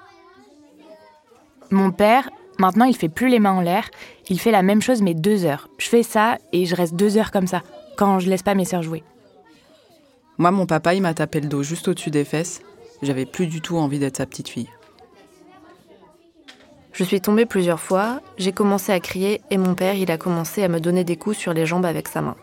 Mon 1.71 1.91
père, 1.91 2.29
maintenant, 2.59 2.85
il 2.85 2.95
fait 2.95 3.09
plus 3.09 3.29
les 3.29 3.39
mains 3.39 3.53
en 3.53 3.61
l'air. 3.61 3.89
Il 4.29 4.39
fait 4.39 4.51
la 4.51 4.61
même 4.61 4.81
chose, 4.81 5.01
mais 5.01 5.13
deux 5.13 5.45
heures. 5.45 5.67
Je 5.77 5.87
fais 5.87 6.03
ça 6.03 6.37
et 6.51 6.65
je 6.65 6.75
reste 6.75 6.95
deux 6.95 7.17
heures 7.17 7.31
comme 7.31 7.47
ça, 7.47 7.63
quand 7.97 8.19
je 8.19 8.29
laisse 8.29 8.43
pas 8.43 8.55
mes 8.55 8.65
sœurs 8.65 8.83
jouer. 8.83 9.03
Moi, 10.37 10.51
mon 10.51 10.65
papa, 10.65 10.93
il 10.93 11.01
m'a 11.01 11.13
tapé 11.13 11.41
le 11.41 11.47
dos 11.47 11.63
juste 11.63 11.87
au-dessus 11.87 12.11
des 12.11 12.25
fesses. 12.25 12.61
J'avais 13.01 13.25
plus 13.25 13.47
du 13.47 13.61
tout 13.61 13.77
envie 13.77 13.99
d'être 13.99 14.17
sa 14.17 14.25
petite 14.25 14.47
fille. 14.47 14.69
Je 16.93 17.03
suis 17.03 17.21
tombée 17.21 17.47
plusieurs 17.47 17.79
fois, 17.79 18.21
j'ai 18.37 18.51
commencé 18.51 18.91
à 18.91 18.99
crier 18.99 19.41
et 19.49 19.57
mon 19.57 19.73
père, 19.73 19.95
il 19.95 20.11
a 20.11 20.17
commencé 20.17 20.63
à 20.63 20.67
me 20.67 20.79
donner 20.79 21.03
des 21.03 21.17
coups 21.17 21.35
sur 21.35 21.51
les 21.51 21.65
jambes 21.65 21.85
avec 21.85 22.07
sa 22.07 22.21
main. 22.21 22.35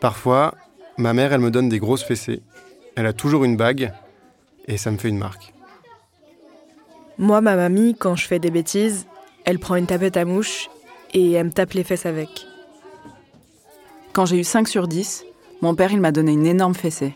Parfois, 0.00 0.54
ma 0.98 1.14
mère, 1.14 1.32
elle 1.32 1.40
me 1.40 1.50
donne 1.50 1.70
des 1.70 1.78
grosses 1.78 2.04
fessées. 2.04 2.42
Elle 2.94 3.06
a 3.06 3.14
toujours 3.14 3.44
une 3.44 3.56
bague 3.56 3.92
et 4.66 4.76
ça 4.76 4.90
me 4.90 4.98
fait 4.98 5.08
une 5.08 5.18
marque. 5.18 5.54
Moi, 7.16 7.40
ma 7.40 7.56
mamie, 7.56 7.96
quand 7.98 8.16
je 8.16 8.26
fais 8.26 8.38
des 8.38 8.50
bêtises, 8.50 9.06
elle 9.46 9.58
prend 9.58 9.76
une 9.76 9.86
tapette 9.86 10.18
à 10.18 10.26
mouche 10.26 10.68
et 11.14 11.32
elle 11.32 11.46
me 11.46 11.52
tape 11.52 11.72
les 11.72 11.84
fesses 11.84 12.06
avec. 12.06 12.46
Quand 14.12 14.26
j'ai 14.26 14.38
eu 14.38 14.44
5 14.44 14.68
sur 14.68 14.88
10, 14.88 15.24
mon 15.62 15.74
père, 15.74 15.90
il 15.90 16.00
m'a 16.00 16.12
donné 16.12 16.32
une 16.32 16.46
énorme 16.46 16.74
fessée. 16.74 17.14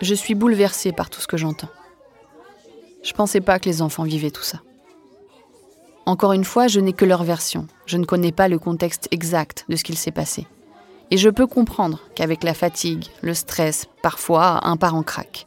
Je 0.00 0.14
suis 0.14 0.34
bouleversée 0.34 0.92
par 0.92 1.10
tout 1.10 1.20
ce 1.20 1.26
que 1.26 1.36
j'entends. 1.36 1.68
Je 3.02 3.12
pensais 3.12 3.40
pas 3.40 3.58
que 3.58 3.68
les 3.68 3.82
enfants 3.82 4.04
vivaient 4.04 4.30
tout 4.30 4.42
ça. 4.42 4.60
Encore 6.06 6.32
une 6.32 6.44
fois, 6.44 6.68
je 6.68 6.80
n'ai 6.80 6.94
que 6.94 7.04
leur 7.04 7.22
version. 7.22 7.66
Je 7.84 7.98
ne 7.98 8.06
connais 8.06 8.32
pas 8.32 8.48
le 8.48 8.58
contexte 8.58 9.08
exact 9.10 9.66
de 9.68 9.76
ce 9.76 9.84
qu'il 9.84 9.98
s'est 9.98 10.10
passé. 10.10 10.46
Et 11.10 11.18
je 11.18 11.28
peux 11.28 11.46
comprendre 11.46 12.00
qu'avec 12.14 12.44
la 12.44 12.54
fatigue, 12.54 13.06
le 13.20 13.34
stress, 13.34 13.86
parfois 14.02 14.66
un 14.66 14.76
parent 14.76 15.02
craque. 15.02 15.46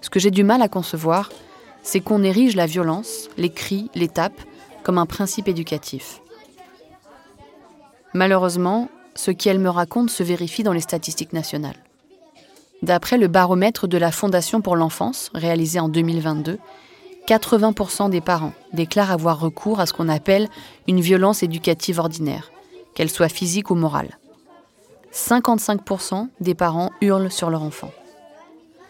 Ce 0.00 0.10
que 0.10 0.18
j'ai 0.18 0.30
du 0.30 0.42
mal 0.42 0.60
à 0.60 0.68
concevoir, 0.68 1.30
c'est 1.82 2.00
qu'on 2.00 2.24
érige 2.24 2.56
la 2.56 2.66
violence, 2.66 3.28
les 3.36 3.50
cris, 3.50 3.90
les 3.94 4.08
tapes, 4.08 4.40
comme 4.82 4.98
un 4.98 5.06
principe 5.06 5.46
éducatif. 5.46 6.20
Malheureusement, 8.12 8.88
ce 9.14 9.30
qu'elle 9.30 9.58
me 9.60 9.70
raconte 9.70 10.10
se 10.10 10.22
vérifie 10.22 10.64
dans 10.64 10.72
les 10.72 10.80
statistiques 10.80 11.32
nationales. 11.32 11.83
D'après 12.84 13.16
le 13.16 13.28
baromètre 13.28 13.88
de 13.88 13.96
la 13.96 14.12
Fondation 14.12 14.60
pour 14.60 14.76
l'enfance, 14.76 15.30
réalisé 15.32 15.80
en 15.80 15.88
2022, 15.88 16.58
80% 17.26 18.10
des 18.10 18.20
parents 18.20 18.52
déclarent 18.74 19.10
avoir 19.10 19.40
recours 19.40 19.80
à 19.80 19.86
ce 19.86 19.94
qu'on 19.94 20.10
appelle 20.10 20.50
une 20.86 21.00
violence 21.00 21.42
éducative 21.42 21.98
ordinaire, 21.98 22.52
qu'elle 22.94 23.08
soit 23.08 23.30
physique 23.30 23.70
ou 23.70 23.74
morale. 23.74 24.18
55% 25.14 26.28
des 26.40 26.54
parents 26.54 26.90
hurlent 27.00 27.30
sur 27.30 27.48
leur 27.48 27.62
enfant. 27.62 27.90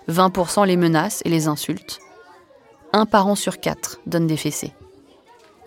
20% 0.08 0.66
les 0.66 0.76
menacent 0.76 1.22
et 1.24 1.28
les 1.28 1.46
insultent. 1.46 2.00
Un 2.92 3.06
parent 3.06 3.36
sur 3.36 3.60
quatre 3.60 4.00
donne 4.06 4.26
des 4.26 4.36
fessées. 4.36 4.72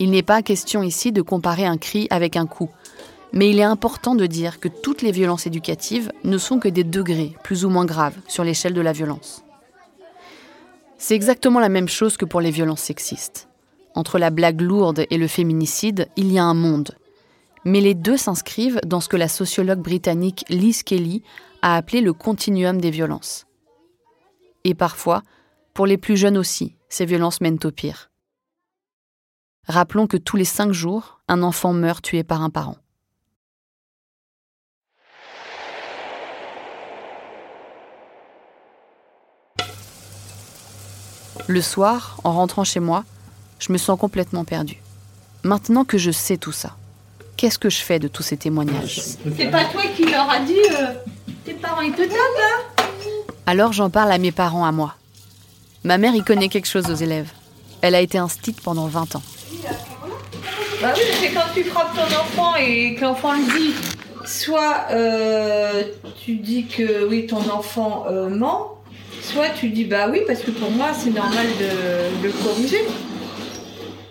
Il 0.00 0.10
n'est 0.10 0.22
pas 0.22 0.42
question 0.42 0.82
ici 0.82 1.12
de 1.12 1.22
comparer 1.22 1.64
un 1.64 1.78
cri 1.78 2.06
avec 2.10 2.36
un 2.36 2.46
coup, 2.46 2.68
mais 3.32 3.50
il 3.50 3.58
est 3.58 3.64
important 3.64 4.14
de 4.14 4.26
dire 4.26 4.60
que 4.60 4.68
toutes 4.68 5.02
les 5.02 5.12
violences 5.12 5.46
éducatives 5.46 6.10
ne 6.24 6.38
sont 6.38 6.58
que 6.58 6.68
des 6.68 6.84
degrés 6.84 7.34
plus 7.42 7.64
ou 7.64 7.70
moins 7.70 7.84
graves 7.84 8.16
sur 8.26 8.44
l'échelle 8.44 8.74
de 8.74 8.80
la 8.80 8.92
violence. 8.92 9.44
C'est 10.96 11.14
exactement 11.14 11.60
la 11.60 11.68
même 11.68 11.88
chose 11.88 12.16
que 12.16 12.24
pour 12.24 12.40
les 12.40 12.50
violences 12.50 12.82
sexistes. 12.82 13.48
Entre 13.94 14.18
la 14.18 14.30
blague 14.30 14.60
lourde 14.60 15.06
et 15.10 15.18
le 15.18 15.28
féminicide, 15.28 16.08
il 16.16 16.32
y 16.32 16.38
a 16.38 16.44
un 16.44 16.54
monde. 16.54 16.96
Mais 17.64 17.80
les 17.80 17.94
deux 17.94 18.16
s'inscrivent 18.16 18.80
dans 18.84 19.00
ce 19.00 19.08
que 19.08 19.16
la 19.16 19.28
sociologue 19.28 19.80
britannique 19.80 20.44
Liz 20.48 20.82
Kelly 20.82 21.22
a 21.62 21.76
appelé 21.76 22.00
le 22.00 22.12
continuum 22.12 22.80
des 22.80 22.90
violences. 22.90 23.46
Et 24.64 24.74
parfois, 24.74 25.22
pour 25.74 25.86
les 25.86 25.98
plus 25.98 26.16
jeunes 26.16 26.38
aussi, 26.38 26.74
ces 26.88 27.06
violences 27.06 27.40
mènent 27.40 27.58
au 27.64 27.70
pire. 27.70 28.10
Rappelons 29.66 30.06
que 30.06 30.16
tous 30.16 30.36
les 30.36 30.44
cinq 30.44 30.72
jours, 30.72 31.20
un 31.28 31.42
enfant 31.42 31.72
meurt 31.72 32.02
tué 32.02 32.24
par 32.24 32.42
un 32.42 32.50
parent. 32.50 32.76
Le 41.48 41.62
soir, 41.62 42.18
en 42.24 42.34
rentrant 42.34 42.62
chez 42.62 42.78
moi, 42.78 43.04
je 43.58 43.72
me 43.72 43.78
sens 43.78 43.98
complètement 43.98 44.44
perdue. 44.44 44.82
Maintenant 45.44 45.86
que 45.86 45.96
je 45.96 46.10
sais 46.10 46.36
tout 46.36 46.52
ça, 46.52 46.76
qu'est-ce 47.38 47.58
que 47.58 47.70
je 47.70 47.78
fais 47.78 47.98
de 47.98 48.06
tous 48.06 48.22
ces 48.22 48.36
témoignages? 48.36 49.00
C'est 49.34 49.50
pas 49.50 49.64
toi 49.64 49.80
qui 49.96 50.04
leur 50.04 50.28
a 50.28 50.40
dit 50.40 50.52
euh, 50.52 50.92
tes 51.46 51.54
parents 51.54 51.80
ils 51.80 51.92
te 51.92 52.02
tapent 52.02 52.12
hein? 52.12 52.82
Alors 53.46 53.72
j'en 53.72 53.88
parle 53.88 54.12
à 54.12 54.18
mes 54.18 54.30
parents 54.30 54.66
à 54.66 54.72
moi. 54.72 54.94
Ma 55.84 55.96
mère 55.96 56.14
y 56.14 56.22
connaît 56.22 56.50
quelque 56.50 56.68
chose 56.68 56.90
aux 56.90 56.94
élèves. 56.94 57.30
Elle 57.80 57.94
a 57.94 58.02
été 58.02 58.18
instite 58.18 58.60
pendant 58.60 58.86
20 58.86 59.16
ans. 59.16 59.22
Bah 60.82 60.92
oui, 60.94 61.02
c'est 61.18 61.32
quand 61.32 61.40
tu 61.54 61.64
frappes 61.64 61.94
ton 61.94 62.14
enfant 62.14 62.56
et 62.56 62.94
que 62.94 63.00
l'enfant 63.00 63.32
le 63.32 63.58
dit. 63.58 63.74
Soit 64.26 64.84
euh, 64.90 65.84
tu 66.22 66.34
dis 66.36 66.66
que 66.66 67.08
oui, 67.08 67.26
ton 67.26 67.48
enfant 67.48 68.04
euh, 68.10 68.28
ment, 68.28 68.77
soit 69.28 69.50
tu 69.50 69.68
dis 69.68 69.84
bah 69.84 70.06
oui, 70.10 70.20
parce 70.26 70.40
que 70.40 70.50
pour 70.50 70.70
moi 70.70 70.88
c'est 70.98 71.10
normal 71.10 71.46
de, 71.60 72.22
de 72.22 72.26
le 72.26 72.32
corriger. 72.44 72.84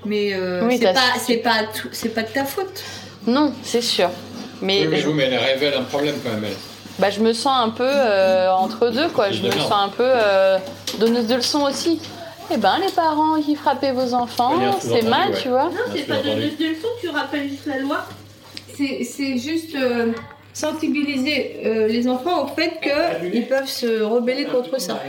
Mais 0.06 0.34
euh, 0.34 0.62
Oui, 0.66 0.78
c'est 0.80 0.94
pas, 0.94 1.02
c'est 1.20 1.38
pas, 1.38 1.60
c'est 1.92 2.10
pas 2.14 2.24
de 2.24 2.30
ta 2.30 2.46
faute. 2.46 2.84
Non, 3.26 3.52
c'est 3.64 3.82
sûr. 3.82 4.10
Mais, 4.62 4.82
Oui, 4.82 4.88
mais 4.90 4.98
je 5.00 5.08
vous, 5.08 5.14
mais 5.14 5.24
elle 5.24 5.38
révèle 5.38 5.74
un 5.74 5.84
problème 5.84 6.16
quand 6.24 6.32
même, 6.32 6.46
elle. 6.46 6.56
bah, 7.00 7.10
je 7.10 7.20
me 7.20 7.34
sens 7.34 7.54
un 7.66 7.70
peu 7.70 7.84
euh, 7.86 8.50
entre 8.52 8.90
deux, 8.90 9.10
quoi. 9.10 9.32
Je 9.32 9.42
me 9.42 9.52
sens 9.52 9.72
un 9.74 9.90
peu 9.90 10.04
euh, 10.06 10.58
donneuse 11.00 11.28
de 11.28 11.36
leçons 11.36 11.64
aussi. 11.64 12.00
Eh 12.50 12.56
ben, 12.58 12.78
les 12.80 12.92
parents 12.92 13.42
qui 13.42 13.56
frappaient 13.56 13.92
vos 13.92 14.14
enfants, 14.14 14.54
c'est 14.80 15.02
mal, 15.02 15.32
ouais. 15.32 15.42
tu 15.42 15.50
vois. 15.50 15.66
Non, 15.66 15.92
c'est 15.94 16.04
pas 16.08 16.18
de, 16.18 16.30
de, 16.30 16.56
de 16.58 16.70
leçon, 16.70 16.88
tu 17.02 17.10
rappelles 17.10 17.50
juste 17.50 17.66
la 17.66 17.80
loi. 17.80 18.06
C'est 18.78 19.04
c'est 19.04 19.38
juste 19.38 19.76
euh, 19.76 20.14
sensibiliser 20.58 21.58
euh, 21.66 21.88
les 21.88 22.08
enfants 22.08 22.46
au 22.46 22.48
fait 22.48 22.80
qu'ils 22.82 23.48
peuvent 23.48 23.70
se 23.70 24.02
rebeller 24.02 24.46
contre 24.46 24.82
ça. 24.82 25.00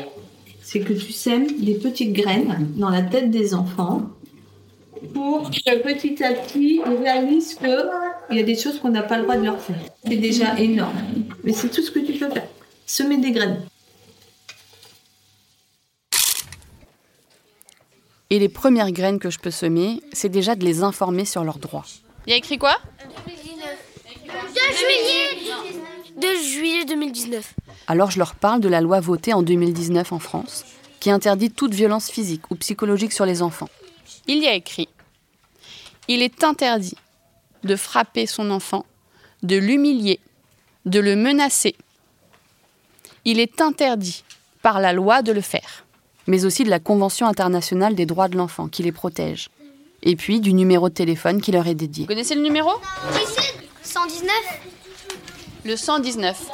C'est 0.61 0.81
que 0.81 0.93
tu 0.93 1.13
sèmes 1.13 1.47
des 1.59 1.75
petites 1.75 2.13
graines 2.13 2.69
dans 2.77 2.91
la 2.91 3.01
tête 3.01 3.31
des 3.31 3.55
enfants 3.55 4.03
pour 5.15 5.51
que 5.51 5.83
petit 5.83 6.23
à 6.23 6.33
petit 6.33 6.83
ils 6.85 7.03
réalisent 7.03 7.55
qu'il 7.55 8.37
y 8.37 8.41
a 8.41 8.43
des 8.43 8.57
choses 8.57 8.79
qu'on 8.79 8.91
n'a 8.91 9.03
pas 9.03 9.17
le 9.17 9.23
droit 9.23 9.37
de 9.37 9.45
leur 9.45 9.59
faire. 9.59 9.81
C'est 10.07 10.17
déjà 10.17 10.59
énorme. 10.59 10.99
Mais 11.45 11.55
c'est 11.55 11.69
tout 11.69 11.83
ce 11.83 11.91
que 11.91 12.01
tu 12.01 12.13
peux 12.13 12.29
faire. 12.29 12.49
Semer 12.85 13.17
des 13.17 13.31
graines. 13.31 13.63
Et 18.29 18.39
les 18.39 18.51
premières 18.51 18.93
graines 18.93 19.19
que 19.19 19.31
je 19.31 19.39
peux 19.39 19.51
semer, 19.51 20.03
c'est 20.13 20.29
déjà 20.29 20.55
de 20.55 20.65
les 20.67 20.83
informer 20.83 21.25
sur 21.25 21.43
leurs 21.43 21.59
droits. 21.59 21.87
Il 22.27 22.33
y 22.33 22.35
a 22.35 22.37
écrit 22.37 22.59
quoi? 22.59 22.77
2 23.27 23.38
juillet 24.55 25.53
2 26.17 26.43
juillet 26.43 26.85
2019. 26.85 27.55
Alors 27.87 28.11
je 28.11 28.19
leur 28.19 28.35
parle 28.35 28.61
de 28.61 28.69
la 28.69 28.81
loi 28.81 29.01
votée 29.01 29.33
en 29.33 29.43
2019 29.43 30.13
en 30.13 30.19
France, 30.19 30.65
qui 31.01 31.11
interdit 31.11 31.51
toute 31.51 31.75
violence 31.75 32.11
physique 32.11 32.51
ou 32.51 32.57
psychologique 32.57 33.13
sur 33.13 33.27
les 33.27 33.43
enfants. 33.43 33.69
Il 34.27 34.39
y 34.39 34.49
a 34.49 34.55
écrit 34.55 34.89
Il 36.09 36.23
est 36.23 36.45
interdit 36.45 36.97
de 37.65 37.77
frapper 37.77 38.27
son 38.27 38.51
enfant, 38.51 38.85
de 39.43 39.57
l'humilier, 39.57 40.21
de 40.87 41.01
le 41.01 41.17
menacer. 41.17 41.75
Il 43.25 43.41
est 43.41 43.61
interdit 43.61 44.25
par 44.63 44.81
la 44.81 44.93
loi 44.93 45.23
de 45.23 45.33
le 45.33 45.41
faire. 45.41 45.85
mais 46.27 46.45
aussi 46.45 46.63
de 46.63 46.69
la 46.71 46.79
Convention 46.79 47.27
internationale 47.27 47.95
des 47.95 48.05
droits 48.05 48.29
de 48.29 48.37
l'enfant 48.37 48.69
qui 48.69 48.83
les 48.83 48.93
protège, 48.93 49.49
et 50.03 50.15
puis 50.15 50.41
du 50.41 50.53
numéro 50.53 50.91
de 50.91 50.95
téléphone 50.95 51.41
qui 51.41 51.53
leur 51.53 51.67
est 51.67 51.75
dédié. 51.75 52.05
Vous 52.05 52.09
connaissez 52.09 52.35
le 52.35 52.43
numéro? 52.43 52.71
119 53.90 54.31
Le 55.64 55.74
119. 55.74 56.51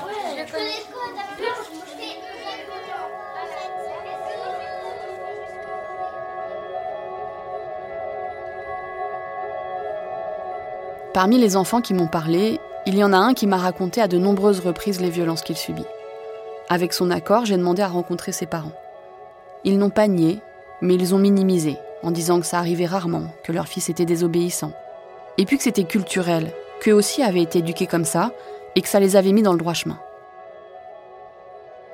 Parmi 11.13 11.39
les 11.39 11.57
enfants 11.57 11.81
qui 11.81 11.93
m'ont 11.93 12.07
parlé, 12.07 12.61
il 12.87 12.97
y 12.97 13.03
en 13.03 13.13
a 13.13 13.17
un 13.17 13.35
qui 13.35 13.49
m'a 13.49 13.57
raconté 13.57 14.01
à 14.01 14.07
de 14.07 14.17
nombreuses 14.17 14.61
reprises 14.61 15.01
les 15.01 15.11
violences 15.11 15.43
qu'il 15.43 15.57
subit. 15.57 15.83
Avec 16.69 16.93
son 16.93 17.11
accord, 17.11 17.47
j'ai 17.47 17.57
demandé 17.57 17.83
à 17.83 17.89
rencontrer 17.89 18.31
ses 18.31 18.47
parents. 18.47 18.73
Ils 19.65 19.79
n'ont 19.79 19.91
pas 19.91 20.07
nié, 20.07 20.39
mais 20.81 20.95
ils 20.95 21.17
ont 21.17 21.19
minimisé, 21.19 21.79
en 22.05 22.13
disant 22.13 22.39
que 22.39 22.47
ça 22.47 22.61
arrivait 22.61 22.87
rarement, 22.87 23.35
que 23.43 23.51
leur 23.51 23.67
fils 23.67 23.89
était 23.89 24.05
désobéissant. 24.05 24.73
Et 25.37 25.47
puis 25.47 25.57
que 25.57 25.65
c'était 25.65 25.83
culturel, 25.83 26.53
qu'eux 26.85 26.93
aussi 26.93 27.23
avaient 27.23 27.43
été 27.43 27.61
éduqués 27.61 27.87
comme 27.87 28.05
ça, 28.05 28.31
et 28.77 28.83
que 28.83 28.89
ça 28.89 29.01
les 29.01 29.17
avait 29.17 29.33
mis 29.33 29.43
dans 29.43 29.53
le 29.53 29.59
droit 29.59 29.73
chemin. 29.73 29.99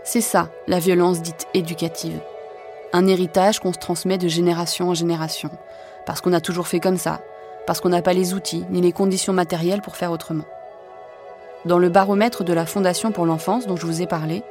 C'est 0.03 0.21
ça, 0.21 0.49
la 0.67 0.81
violence 0.81 1.23
dite 1.23 1.47
éducative. 1.55 2.19
Un 2.93 3.07
héritage 3.07 3.61
qu'on 3.61 3.73
se 3.73 3.79
transmet 3.79 4.19
de 4.19 4.27
génération 4.27 4.89
en 4.89 4.95
génération, 4.95 5.51
parce 6.07 6.21
qu'on 6.21 6.33
a 6.33 6.41
toujours 6.41 6.67
fait 6.67 6.81
comme 6.81 6.97
ça, 6.97 7.21
parce 7.67 7.81
qu'on 7.81 7.91
n'a 7.91 8.03
pas 8.03 8.15
les 8.15 8.35
outils 8.35 8.65
ni 8.71 8.81
les 8.81 8.91
conditions 8.91 9.33
matérielles 9.33 9.83
pour 9.83 9.97
faire 9.97 10.11
autrement. 10.11 10.47
Dans 11.67 11.79
le 11.79 11.89
baromètre 11.89 12.43
de 12.43 12.53
la 12.53 12.67
Fondation 12.67 13.13
pour 13.13 13.27
l'enfance 13.27 13.69
dont 13.69 13.77
je 13.77 13.87
vous 13.87 14.03
ai 14.03 14.07
parlé, 14.07 14.43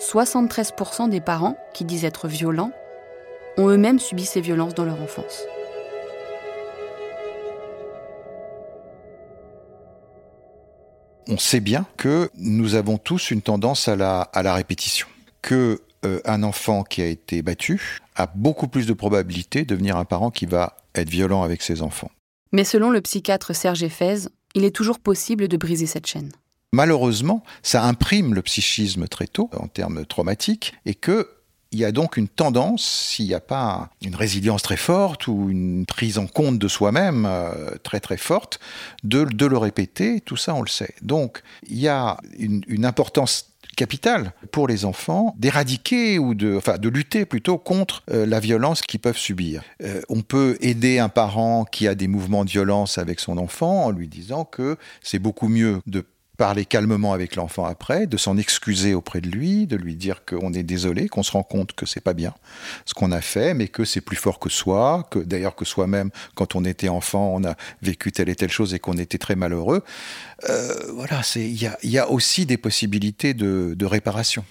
73% 0.00 1.10
des 1.10 1.20
parents 1.20 1.56
qui 1.74 1.84
disent 1.84 2.04
être 2.04 2.26
violents 2.26 2.72
ont 3.56 3.68
eux-mêmes 3.68 4.00
subi 4.00 4.24
ces 4.24 4.40
violences 4.40 4.74
dans 4.74 4.84
leur 4.84 5.00
enfance. 5.00 5.44
On 11.28 11.38
sait 11.38 11.60
bien 11.60 11.86
que 11.96 12.30
nous 12.36 12.74
avons 12.74 12.98
tous 12.98 13.30
une 13.30 13.42
tendance 13.42 13.88
à 13.88 13.96
la, 13.96 14.20
à 14.20 14.42
la 14.42 14.54
répétition. 14.54 15.06
Que 15.42 15.80
euh, 16.04 16.20
un 16.24 16.42
enfant 16.42 16.82
qui 16.82 17.02
a 17.02 17.06
été 17.06 17.42
battu 17.42 18.00
a 18.14 18.26
beaucoup 18.26 18.68
plus 18.68 18.86
de 18.86 18.92
probabilité 18.92 19.64
de 19.64 19.68
devenir 19.68 19.96
un 19.96 20.04
parent 20.04 20.30
qui 20.30 20.46
va 20.46 20.76
être 20.94 21.10
violent 21.10 21.42
avec 21.42 21.62
ses 21.62 21.82
enfants. 21.82 22.10
Mais 22.52 22.64
selon 22.64 22.90
le 22.90 23.00
psychiatre 23.00 23.54
Serge 23.54 23.82
Effez, 23.82 24.28
il 24.54 24.64
est 24.64 24.74
toujours 24.74 24.98
possible 24.98 25.48
de 25.48 25.56
briser 25.56 25.86
cette 25.86 26.06
chaîne. 26.06 26.32
Malheureusement, 26.72 27.42
ça 27.62 27.84
imprime 27.84 28.34
le 28.34 28.42
psychisme 28.42 29.08
très 29.08 29.26
tôt 29.26 29.50
en 29.58 29.68
termes 29.68 30.04
traumatiques 30.04 30.74
et 30.84 30.94
que 30.94 31.28
il 31.72 31.78
y 31.78 31.84
a 31.84 31.92
donc 31.92 32.16
une 32.16 32.28
tendance, 32.28 32.84
s'il 32.84 33.26
n'y 33.26 33.34
a 33.34 33.40
pas 33.40 33.90
une 34.02 34.14
résilience 34.14 34.62
très 34.62 34.76
forte 34.76 35.26
ou 35.26 35.50
une 35.50 35.84
prise 35.86 36.18
en 36.18 36.26
compte 36.26 36.58
de 36.58 36.68
soi-même 36.68 37.26
euh, 37.26 37.76
très 37.82 38.00
très 38.00 38.16
forte, 38.16 38.60
de, 39.04 39.24
de, 39.24 39.46
le 39.46 39.58
répéter, 39.58 40.20
tout 40.20 40.36
ça 40.36 40.54
on 40.54 40.62
le 40.62 40.68
sait. 40.68 40.94
Donc 41.02 41.42
il 41.68 41.78
y 41.78 41.88
a 41.88 42.18
une, 42.38 42.86
importance 42.86 43.52
capitale 43.76 44.32
pour 44.52 44.68
les 44.68 44.84
enfants 44.84 45.34
d'éradiquer 45.38 46.18
ou 46.18 46.34
de, 46.34 46.56
enfin, 46.56 46.78
de 46.78 46.88
lutter 46.88 47.26
plutôt 47.26 47.58
contre 47.58 48.04
euh, 48.10 48.24
la 48.24 48.38
violence 48.38 48.80
qu'ils 48.80 49.00
peuvent 49.00 49.18
subir. 49.18 49.62
Euh, 49.82 50.00
on 50.08 50.22
peut 50.22 50.56
aider 50.60 50.98
un 50.98 51.08
parent 51.08 51.64
qui 51.64 51.88
a 51.88 51.94
des 51.94 52.06
mouvements 52.06 52.44
de 52.44 52.50
violence 52.50 52.96
avec 52.96 53.18
son 53.18 53.38
enfant 53.38 53.84
en 53.84 53.90
lui 53.90 54.08
disant 54.08 54.44
que 54.44 54.76
c'est 55.02 55.18
beaucoup 55.18 55.48
mieux 55.48 55.80
de 55.86 56.06
parler 56.36 56.64
calmement 56.64 57.12
avec 57.12 57.36
l'enfant 57.36 57.64
après, 57.64 58.06
de 58.06 58.16
s'en 58.16 58.36
excuser 58.36 58.94
auprès 58.94 59.20
de 59.20 59.28
lui, 59.28 59.66
de 59.66 59.76
lui 59.76 59.96
dire 59.96 60.24
qu'on 60.24 60.52
est 60.52 60.62
désolé, 60.62 61.08
qu'on 61.08 61.22
se 61.22 61.32
rend 61.32 61.42
compte 61.42 61.72
que 61.72 61.86
c'est 61.86 62.00
pas 62.00 62.14
bien 62.14 62.34
ce 62.84 62.94
qu'on 62.94 63.12
a 63.12 63.20
fait, 63.20 63.54
mais 63.54 63.68
que 63.68 63.84
c'est 63.84 64.00
plus 64.00 64.16
fort 64.16 64.38
que 64.38 64.48
soi, 64.48 65.06
que 65.10 65.18
d'ailleurs 65.18 65.54
que 65.54 65.64
soi-même, 65.64 66.10
quand 66.34 66.54
on 66.54 66.64
était 66.64 66.88
enfant, 66.88 67.32
on 67.34 67.44
a 67.44 67.54
vécu 67.82 68.12
telle 68.12 68.28
et 68.28 68.34
telle 68.36 68.50
chose 68.50 68.74
et 68.74 68.78
qu'on 68.78 68.98
était 68.98 69.18
très 69.18 69.36
malheureux. 69.36 69.82
Euh, 70.48 70.74
voilà, 70.94 71.22
il 71.36 71.62
y 71.90 71.98
a, 71.98 72.10
aussi 72.10 72.46
des 72.46 72.56
possibilités 72.56 73.34
de 73.34 73.84
réparation. 73.84 74.44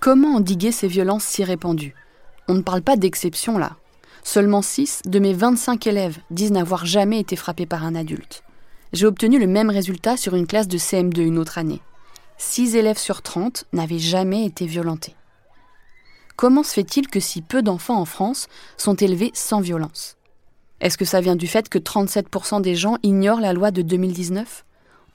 Comment 0.00 0.34
endiguer 0.36 0.70
ces 0.70 0.86
violences 0.86 1.24
si 1.24 1.44
répandues? 1.44 1.94
On 2.46 2.54
ne 2.54 2.60
parle 2.60 2.82
pas 2.82 2.96
d'exception 2.96 3.56
là. 3.56 3.78
Seulement 4.26 4.62
6 4.62 5.02
de 5.04 5.18
mes 5.18 5.34
25 5.34 5.86
élèves 5.86 6.18
disent 6.30 6.50
n'avoir 6.50 6.86
jamais 6.86 7.20
été 7.20 7.36
frappés 7.36 7.66
par 7.66 7.84
un 7.84 7.94
adulte. 7.94 8.42
J'ai 8.94 9.04
obtenu 9.04 9.38
le 9.38 9.46
même 9.46 9.68
résultat 9.68 10.16
sur 10.16 10.34
une 10.34 10.46
classe 10.46 10.66
de 10.66 10.78
CM2 10.78 11.20
une 11.20 11.38
autre 11.38 11.58
année. 11.58 11.82
6 12.38 12.74
élèves 12.74 12.98
sur 12.98 13.20
30 13.20 13.66
n'avaient 13.74 13.98
jamais 13.98 14.46
été 14.46 14.64
violentés. 14.64 15.14
Comment 16.36 16.62
se 16.62 16.72
fait-il 16.72 17.08
que 17.08 17.20
si 17.20 17.42
peu 17.42 17.62
d'enfants 17.62 18.00
en 18.00 18.06
France 18.06 18.48
sont 18.78 18.94
élevés 18.94 19.30
sans 19.34 19.60
violence? 19.60 20.16
Est-ce 20.80 20.96
que 20.96 21.04
ça 21.04 21.20
vient 21.20 21.36
du 21.36 21.46
fait 21.46 21.68
que 21.68 21.78
37% 21.78 22.62
des 22.62 22.74
gens 22.74 22.96
ignorent 23.02 23.40
la 23.40 23.52
loi 23.52 23.70
de 23.70 23.82
2019 23.82 24.64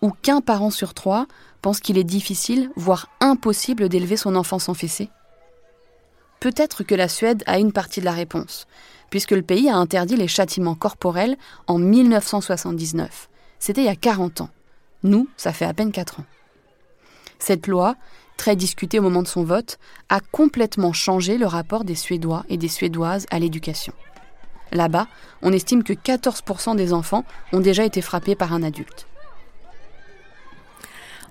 Ou 0.04 0.12
qu'un 0.12 0.40
parent 0.40 0.72
sur 0.72 0.94
trois 0.94 1.26
pense 1.64 1.80
qu'il 1.80 1.98
est 1.98 2.04
difficile, 2.04 2.70
voire 2.76 3.10
impossible 3.22 3.90
d'élever 3.90 4.18
son 4.18 4.36
enfant 4.36 4.60
sans 4.60 4.76
fessée? 4.76 5.10
Peut-être 6.40 6.84
que 6.84 6.96
la 6.96 7.10
Suède 7.10 7.44
a 7.48 7.60
une 7.60 7.74
partie 7.74 8.00
de 8.00 8.06
la 8.06 8.14
réponse, 8.14 8.66
puisque 9.10 9.32
le 9.32 9.42
pays 9.42 9.70
a 9.70 9.76
interdit 9.76 10.16
les 10.16 10.28
châtiments 10.28 10.76
corporels 10.76 11.38
en 11.68 11.78
1979. 11.78 13.30
C'était 13.60 13.82
il 13.82 13.86
y 13.86 13.90
a 13.90 13.96
40 13.96 14.42
ans. 14.42 14.50
Nous, 15.04 15.28
ça 15.38 15.54
fait 15.54 15.66
à 15.66 15.74
peine 15.74 15.92
4 15.92 16.20
ans. 16.20 16.26
Cette 17.40 17.68
loi, 17.68 17.96
très 18.38 18.56
discutée 18.56 19.00
au 19.00 19.02
moment 19.02 19.22
de 19.22 19.28
son 19.28 19.44
vote, 19.44 19.80
a 20.10 20.20
complètement 20.20 20.94
changé 20.94 21.38
le 21.38 21.46
rapport 21.46 21.84
des 21.84 21.96
Suédois 21.96 22.44
et 22.50 22.58
des 22.58 22.68
Suédoises 22.68 23.26
à 23.32 23.40
l'éducation. 23.40 23.94
Là-bas, 24.72 25.08
on 25.42 25.52
estime 25.52 25.84
que 25.84 25.94
14% 25.94 26.76
des 26.76 26.94
enfants 26.94 27.26
ont 27.54 27.60
déjà 27.60 27.86
été 27.86 28.02
frappés 28.02 28.36
par 28.36 28.54
un 28.54 28.64
adulte. 28.64 29.08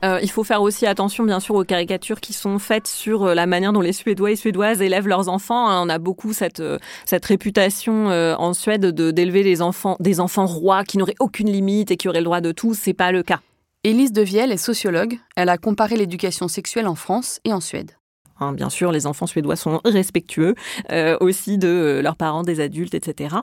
Euh, 0.05 0.21
il 0.23 0.31
faut 0.31 0.45
faire 0.45 0.63
aussi 0.63 0.87
attention, 0.87 1.25
bien 1.25 1.41
sûr, 1.41 1.55
aux 1.55 1.65
caricatures 1.65 2.21
qui 2.21 2.33
sont 2.33 2.59
faites 2.59 2.87
sur 2.87 3.25
euh, 3.25 3.35
la 3.35 3.47
manière 3.47 3.73
dont 3.73 3.81
les 3.81 3.93
Suédois 3.93 4.31
et 4.31 4.37
Suédoises 4.37 4.81
élèvent 4.81 5.09
leurs 5.09 5.29
enfants. 5.29 5.69
Hein. 5.69 5.83
On 5.85 5.89
a 5.89 5.99
beaucoup 5.99 6.33
cette, 6.33 6.61
euh, 6.61 6.79
cette 7.05 7.25
réputation 7.25 8.07
en 8.09 8.53
Suède 8.53 8.83
de, 8.83 9.11
d'élever 9.11 9.61
enfants, 9.61 9.97
des 10.01 10.21
enfants 10.21 10.47
rois 10.47 10.85
qui 10.85 10.99
n'auraient 10.99 11.15
aucune 11.21 11.51
limite 11.51 11.91
et 11.91 11.97
qui 11.97 12.09
auraient 12.09 12.21
le 12.21 12.25
droit 12.25 12.41
de 12.41 12.53
tout. 12.53 12.75
C'est 12.75 12.95
pas 12.95 13.13
le 13.13 13.23
cas. 13.23 13.41
Élise 13.85 14.13
Devielle 14.13 14.53
est 14.53 14.57
sociologue. 14.57 15.19
Elle 15.37 15.49
a 15.49 15.57
comparé 15.57 15.97
l'éducation 15.97 16.49
sexuelle 16.49 16.87
en 16.87 16.95
France 16.95 17.41
et 17.45 17.53
en 17.53 17.61
Suède. 17.61 17.98
Hein, 18.41 18.53
bien 18.53 18.71
sûr, 18.71 18.93
les 18.93 19.07
enfants 19.07 19.27
suédois 19.27 19.57
sont 19.57 19.81
respectueux 19.85 20.55
euh, 20.93 21.17
aussi 21.21 21.59
de 21.59 21.69
euh, 21.69 22.03
leurs 22.03 22.17
parents, 22.17 22.43
des 22.43 22.61
adultes, 22.61 22.95
etc. 22.95 23.37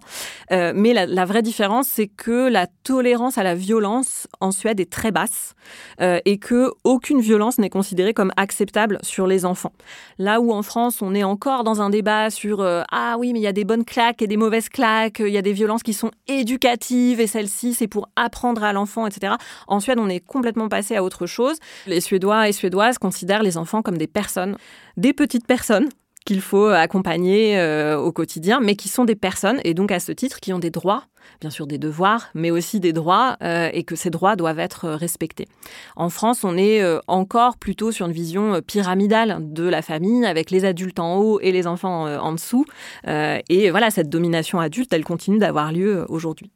Euh, 0.51 0.73
mais 0.75 0.93
la, 0.93 1.25
vraie 1.25 1.41
différence, 1.41 1.87
c'est 1.87 2.07
que 2.07 2.49
la 2.49 2.67
tolérance 2.83 3.37
à 3.37 3.43
la 3.43 3.55
violence 3.55 4.27
en 4.39 4.51
Suède 4.51 4.79
est 4.79 4.91
très 4.91 5.11
basse 5.11 5.55
et 5.99 6.37
que 6.37 6.71
aucune 6.83 7.19
violence 7.19 7.57
n'est 7.57 7.71
considérée 7.71 8.13
comme 8.13 8.31
acceptable 8.37 8.99
sur 9.01 9.25
les 9.25 9.45
enfants. 9.45 9.71
Là 10.19 10.39
où 10.39 10.51
en 10.51 10.61
France, 10.61 11.01
on 11.01 11.15
est 11.15 11.23
encore 11.23 11.63
dans 11.63 11.81
un 11.81 11.89
débat 11.89 12.29
sur 12.29 12.61
ah 12.61 13.15
oui, 13.17 13.33
mais 13.33 13.39
il 13.39 13.41
y 13.41 13.47
a 13.47 13.53
des 13.53 13.65
bonnes 13.65 13.85
claques 13.85 14.21
et 14.21 14.27
des 14.27 14.37
mauvaises 14.37 14.69
claques, 14.69 15.19
il 15.19 15.29
y 15.29 15.37
a 15.37 15.41
des 15.41 15.53
violences 15.53 15.81
qui 15.81 15.93
sont 15.93 16.11
éducatives 16.27 17.19
et 17.19 17.27
celles-ci, 17.27 17.73
c'est 17.73 17.87
pour 17.87 18.09
apprendre 18.15 18.63
à 18.63 18.73
l'enfant, 18.73 19.07
etc. 19.07 19.33
En 19.67 19.79
Suède, 19.79 19.97
on 19.99 20.09
est 20.09 20.19
complètement 20.19 20.69
passé 20.69 20.95
à 20.95 21.03
autre 21.03 21.25
chose. 21.25 21.57
Les 21.87 22.01
Suédois 22.01 22.47
et 22.47 22.51
Suédoises 22.51 22.99
considèrent 22.99 23.43
les 23.43 23.57
enfants 23.57 23.81
comme 23.81 23.97
des 23.97 24.07
personnes 24.07 24.57
des 24.97 25.13
petites 25.13 25.47
personnes 25.47 25.89
qu'il 26.25 26.41
faut 26.41 26.65
accompagner 26.65 27.59
euh, 27.59 27.97
au 27.97 28.11
quotidien, 28.11 28.59
mais 28.59 28.75
qui 28.75 28.89
sont 28.89 29.05
des 29.05 29.15
personnes 29.15 29.61
et 29.63 29.75
donc 29.75 29.91
à 29.91 29.99
ce 29.99 30.11
titre 30.11 30.39
qui 30.39 30.51
ont 30.53 30.59
des 30.59 30.71
droits, 30.71 31.03
bien 31.39 31.51
sûr 31.51 31.67
des 31.67 31.77
devoirs, 31.77 32.29
mais 32.33 32.49
aussi 32.49 32.79
des 32.79 32.93
droits 32.93 33.37
euh, 33.43 33.69
et 33.71 33.83
que 33.83 33.95
ces 33.95 34.09
droits 34.09 34.35
doivent 34.35 34.59
être 34.59 34.89
respectés. 34.89 35.47
En 35.95 36.09
France, 36.09 36.43
on 36.43 36.57
est 36.57 36.81
euh, 36.81 36.99
encore 37.07 37.57
plutôt 37.57 37.91
sur 37.91 38.07
une 38.07 38.11
vision 38.11 38.59
pyramidale 38.65 39.37
de 39.41 39.63
la 39.63 39.83
famille 39.83 40.25
avec 40.25 40.49
les 40.49 40.65
adultes 40.65 40.99
en 40.99 41.17
haut 41.17 41.39
et 41.39 41.51
les 41.51 41.67
enfants 41.67 42.05
en 42.05 42.31
dessous. 42.31 42.65
et 43.05 43.69
voilà, 43.69 43.91
cette 43.91 44.09
domination 44.09 44.59
adulte, 44.59 44.91
elle 44.93 45.03
continue 45.03 45.37
d'avoir 45.37 45.71
lieu 45.71 46.05
aujourd'hui. 46.09 46.51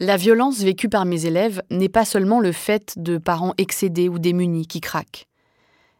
La 0.00 0.16
violence 0.16 0.60
vécue 0.60 0.88
par 0.88 1.04
mes 1.04 1.26
élèves 1.26 1.62
n'est 1.70 1.88
pas 1.88 2.04
seulement 2.04 2.40
le 2.40 2.50
fait 2.50 2.94
de 2.96 3.18
parents 3.18 3.54
excédés 3.58 4.08
ou 4.08 4.18
démunis 4.18 4.66
qui 4.66 4.80
craquent 4.80 5.28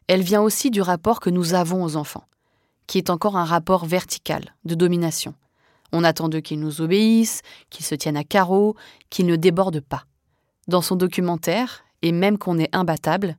elle 0.08 0.22
vient 0.22 0.42
aussi 0.42 0.70
du 0.70 0.82
rapport 0.82 1.20
que 1.20 1.30
nous 1.30 1.54
avons 1.54 1.82
aux 1.82 1.96
enfants, 1.96 2.24
qui 2.86 2.98
est 2.98 3.10
encore 3.10 3.36
un 3.36 3.44
rapport 3.44 3.86
vertical, 3.86 4.54
de 4.64 4.74
domination. 4.74 5.34
On 5.92 6.04
attend 6.04 6.28
d'eux 6.28 6.40
qu'ils 6.40 6.60
nous 6.60 6.80
obéissent, 6.80 7.42
qu'ils 7.70 7.86
se 7.86 7.94
tiennent 7.94 8.16
à 8.16 8.24
carreau, 8.24 8.76
qu'ils 9.10 9.26
ne 9.26 9.36
débordent 9.36 9.80
pas. 9.80 10.04
Dans 10.68 10.82
son 10.82 10.96
documentaire, 10.96 11.84
et 12.02 12.12
même 12.12 12.38
qu'on 12.38 12.58
est 12.58 12.74
imbattable, 12.74 13.38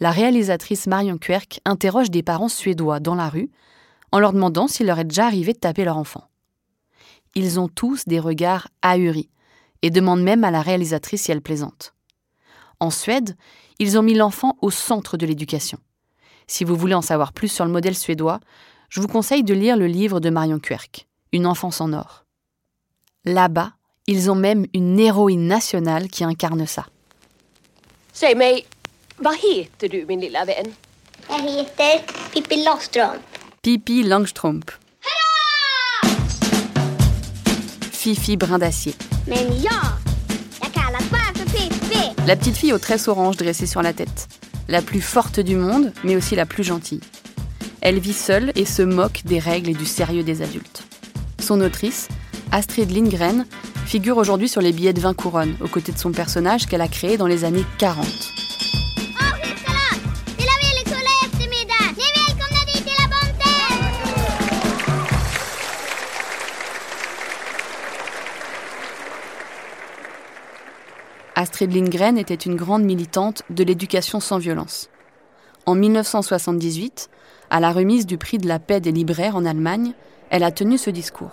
la 0.00 0.10
réalisatrice 0.10 0.86
Marion 0.86 1.18
Querc 1.18 1.60
interroge 1.64 2.10
des 2.10 2.22
parents 2.22 2.48
suédois 2.48 3.00
dans 3.00 3.14
la 3.14 3.28
rue 3.28 3.50
en 4.12 4.20
leur 4.20 4.32
demandant 4.32 4.68
s'il 4.68 4.86
leur 4.86 4.98
est 4.98 5.04
déjà 5.04 5.26
arrivé 5.26 5.52
de 5.52 5.58
taper 5.58 5.84
leur 5.84 5.98
enfant. 5.98 6.24
Ils 7.34 7.60
ont 7.60 7.68
tous 7.68 8.06
des 8.06 8.20
regards 8.20 8.68
ahuris 8.80 9.28
et 9.82 9.90
demandent 9.90 10.22
même 10.22 10.44
à 10.44 10.50
la 10.50 10.62
réalisatrice 10.62 11.22
si 11.22 11.32
elle 11.32 11.42
plaisante. 11.42 11.94
En 12.80 12.90
Suède, 12.90 13.36
ils 13.78 13.98
ont 13.98 14.02
mis 14.02 14.14
l'enfant 14.14 14.56
au 14.62 14.70
centre 14.70 15.16
de 15.16 15.26
l'éducation. 15.26 15.78
Si 16.50 16.64
vous 16.64 16.76
voulez 16.76 16.94
en 16.94 17.02
savoir 17.02 17.32
plus 17.32 17.48
sur 17.48 17.66
le 17.66 17.70
modèle 17.70 17.94
suédois, 17.94 18.40
je 18.88 19.00
vous 19.00 19.06
conseille 19.06 19.44
de 19.44 19.52
lire 19.52 19.76
le 19.76 19.86
livre 19.86 20.18
de 20.18 20.30
Marion 20.30 20.58
Querc, 20.58 21.06
Une 21.32 21.46
enfance 21.46 21.82
en 21.82 21.92
or. 21.92 22.24
Là-bas, 23.26 23.72
ils 24.06 24.30
ont 24.30 24.34
même 24.34 24.66
une 24.72 24.98
héroïne 24.98 25.46
nationale 25.46 26.08
qui 26.08 26.24
incarne 26.24 26.66
ça. 26.66 26.86
Säg 28.14 28.34
mig, 28.34 28.64
vad 29.18 29.36
heter 29.36 29.88
du 29.88 30.06
min 30.06 30.20
lilla 30.20 30.44
vän? 30.44 30.72
Jag 31.28 31.40
heter 31.40 32.02
Pippi 32.32 32.64
Långstrump. 32.64 33.22
Pippi 33.62 34.02
Langstrump. 34.02 34.70
Fifi 37.92 38.36
Brin 38.36 38.58
d'Acier. 38.58 38.94
Men 39.26 39.62
ja, 39.62 39.98
jag 40.60 40.72
kallas 40.72 41.10
bara 41.10 41.34
för 41.34 41.44
Pippi. 41.50 42.14
La 42.26 42.36
petite 42.36 42.56
fille 42.56 42.72
aux 42.72 42.78
tresses 42.78 43.08
oranges 43.08 43.36
dressées 43.36 43.66
sur 43.66 43.82
la 43.82 43.92
tête 43.92 44.47
la 44.68 44.82
plus 44.82 45.00
forte 45.00 45.40
du 45.40 45.56
monde, 45.56 45.92
mais 46.04 46.16
aussi 46.16 46.36
la 46.36 46.46
plus 46.46 46.64
gentille. 46.64 47.00
Elle 47.80 47.98
vit 47.98 48.12
seule 48.12 48.52
et 48.54 48.64
se 48.64 48.82
moque 48.82 49.22
des 49.24 49.38
règles 49.38 49.70
et 49.70 49.74
du 49.74 49.86
sérieux 49.86 50.22
des 50.22 50.42
adultes. 50.42 50.84
Son 51.40 51.60
autrice, 51.60 52.08
Astrid 52.52 52.90
Lindgren, 52.90 53.46
figure 53.86 54.18
aujourd'hui 54.18 54.48
sur 54.48 54.60
les 54.60 54.72
billets 54.72 54.92
de 54.92 55.00
20 55.00 55.14
couronnes, 55.14 55.56
aux 55.62 55.68
côtés 55.68 55.92
de 55.92 55.98
son 55.98 56.12
personnage 56.12 56.66
qu'elle 56.66 56.82
a 56.82 56.88
créé 56.88 57.16
dans 57.16 57.26
les 57.26 57.44
années 57.44 57.64
40. 57.78 58.47
Astrid 71.40 71.72
Lindgren 71.72 72.18
était 72.18 72.34
une 72.34 72.56
grande 72.56 72.82
militante 72.82 73.44
de 73.48 73.62
l'éducation 73.62 74.18
sans 74.18 74.38
violence. 74.38 74.90
En 75.66 75.76
1978, 75.76 77.10
à 77.48 77.60
la 77.60 77.70
remise 77.70 78.06
du 78.06 78.18
prix 78.18 78.38
de 78.38 78.48
la 78.48 78.58
paix 78.58 78.80
des 78.80 78.90
libraires 78.90 79.36
en 79.36 79.44
Allemagne, 79.44 79.92
elle 80.30 80.42
a 80.42 80.50
tenu 80.50 80.78
ce 80.78 80.90
discours. 80.90 81.30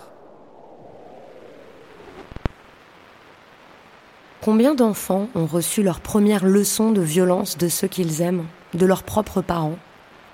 Combien 4.42 4.76
d'enfants 4.76 5.26
ont 5.34 5.46
reçu 5.46 5.82
leur 5.82 5.98
première 5.98 6.46
leçon 6.46 6.92
de 6.92 7.00
violence 7.00 7.58
de 7.58 7.66
ceux 7.66 7.88
qu'ils 7.88 8.22
aiment 8.22 8.46
de 8.74 8.86
leurs 8.86 9.02
propres 9.02 9.40
parents, 9.40 9.78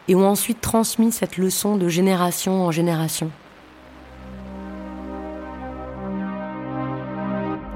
et 0.06 0.14
ont 0.14 0.28
ensuite 0.28 0.60
transmis 0.60 1.12
cette 1.12 1.38
leçon 1.38 1.78
de 1.78 1.88
génération 1.88 2.62
en 2.62 2.72
génération? 2.72 3.30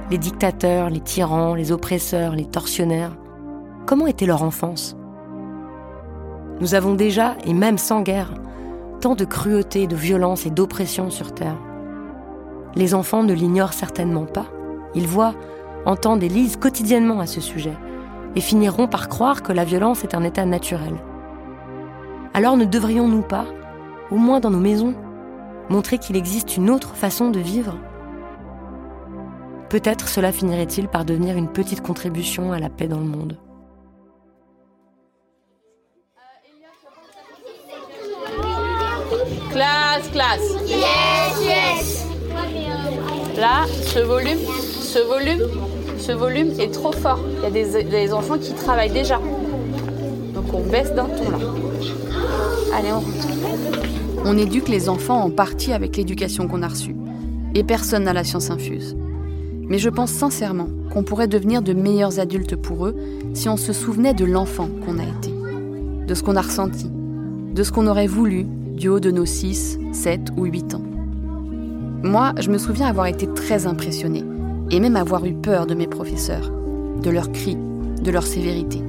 Les 0.08 0.18
dictateurs, 0.18 0.88
les 0.88 1.00
tyrans, 1.00 1.56
les 1.56 1.72
oppresseurs, 1.72 2.36
les 2.36 2.44
tortionnaires, 2.44 3.16
comment 3.86 4.06
était 4.06 4.24
leur 4.26 4.44
enfance? 4.44 4.96
Nous 6.60 6.76
avons 6.76 6.94
déjà, 6.94 7.34
et 7.44 7.52
même 7.52 7.76
sans 7.76 8.02
guerre, 8.02 8.32
tant 9.00 9.16
de 9.16 9.24
cruauté, 9.24 9.88
de 9.88 9.96
violence 9.96 10.46
et 10.46 10.50
d'oppression 10.50 11.10
sur 11.10 11.34
Terre. 11.34 11.56
Les 12.76 12.94
enfants 12.94 13.24
ne 13.24 13.32
l'ignorent 13.32 13.72
certainement 13.72 14.26
pas. 14.26 14.46
Ils 14.94 15.08
voient, 15.08 15.34
entendent 15.86 16.22
et 16.22 16.28
lisent 16.28 16.56
quotidiennement 16.56 17.18
à 17.18 17.26
ce 17.26 17.40
sujet, 17.40 17.76
et 18.36 18.40
finiront 18.40 18.86
par 18.86 19.08
croire 19.08 19.42
que 19.42 19.52
la 19.52 19.64
violence 19.64 20.04
est 20.04 20.14
un 20.14 20.22
état 20.22 20.44
naturel. 20.44 20.94
Alors 22.32 22.56
ne 22.56 22.64
devrions-nous 22.64 23.22
pas, 23.22 23.46
au 24.12 24.18
moins 24.18 24.38
dans 24.38 24.50
nos 24.50 24.60
maisons, 24.60 24.94
montrer 25.68 25.98
qu'il 25.98 26.14
existe 26.14 26.56
une 26.56 26.70
autre 26.70 26.94
façon 26.94 27.30
de 27.32 27.40
vivre? 27.40 27.76
Peut-être 29.68 30.08
cela 30.08 30.30
finirait-il 30.30 30.88
par 30.88 31.04
devenir 31.04 31.36
une 31.36 31.48
petite 31.48 31.82
contribution 31.82 32.52
à 32.52 32.60
la 32.60 32.68
paix 32.68 32.86
dans 32.86 33.00
le 33.00 33.06
monde. 33.06 33.36
Classe, 39.50 40.08
classe. 40.12 40.54
Yes, 40.66 41.40
yes. 41.40 42.06
Là, 43.36 43.64
ce 43.68 43.98
volume, 43.98 44.38
ce 44.38 44.98
volume, 44.98 45.42
ce 45.98 46.12
volume 46.12 46.60
est 46.60 46.72
trop 46.72 46.92
fort. 46.92 47.20
Il 47.38 47.42
y 47.42 47.46
a 47.46 47.50
des, 47.50 47.84
des 47.84 48.12
enfants 48.12 48.38
qui 48.38 48.52
travaillent 48.54 48.92
déjà. 48.92 49.18
Donc 50.32 50.52
on 50.52 50.60
baisse 50.60 50.94
d'un 50.94 51.06
ton 51.06 51.30
là. 51.30 51.38
Allez, 52.74 52.92
on 52.92 53.00
rentre. 53.00 53.28
On 54.24 54.36
éduque 54.36 54.68
les 54.68 54.88
enfants 54.88 55.22
en 55.22 55.30
partie 55.30 55.72
avec 55.72 55.96
l'éducation 55.96 56.48
qu'on 56.48 56.62
a 56.62 56.68
reçue. 56.68 56.96
Et 57.54 57.64
personne 57.64 58.04
n'a 58.04 58.12
la 58.12 58.24
science 58.24 58.50
infuse. 58.50 58.96
Mais 59.68 59.78
je 59.78 59.88
pense 59.88 60.12
sincèrement 60.12 60.68
qu'on 60.92 61.02
pourrait 61.02 61.28
devenir 61.28 61.60
de 61.60 61.72
meilleurs 61.72 62.20
adultes 62.20 62.56
pour 62.56 62.86
eux 62.86 62.96
si 63.34 63.48
on 63.48 63.56
se 63.56 63.72
souvenait 63.72 64.14
de 64.14 64.24
l'enfant 64.24 64.68
qu'on 64.84 64.98
a 64.98 65.02
été, 65.02 65.32
de 66.06 66.14
ce 66.14 66.22
qu'on 66.22 66.36
a 66.36 66.42
ressenti, 66.42 66.88
de 67.54 67.62
ce 67.62 67.72
qu'on 67.72 67.86
aurait 67.86 68.06
voulu 68.06 68.44
du 68.44 68.88
haut 68.88 69.00
de 69.00 69.10
nos 69.10 69.26
6, 69.26 69.78
7 69.92 70.20
ou 70.36 70.44
8 70.44 70.74
ans. 70.74 70.82
Moi, 72.02 72.32
je 72.38 72.50
me 72.50 72.58
souviens 72.58 72.86
avoir 72.86 73.06
été 73.06 73.26
très 73.26 73.66
impressionnée 73.66 74.24
et 74.70 74.78
même 74.78 74.96
avoir 74.96 75.24
eu 75.24 75.34
peur 75.34 75.66
de 75.66 75.74
mes 75.74 75.86
professeurs, 75.86 76.52
de 77.02 77.10
leurs 77.10 77.32
cris, 77.32 77.56
de 77.56 78.10
leur 78.10 78.26
sévérité. 78.26 78.80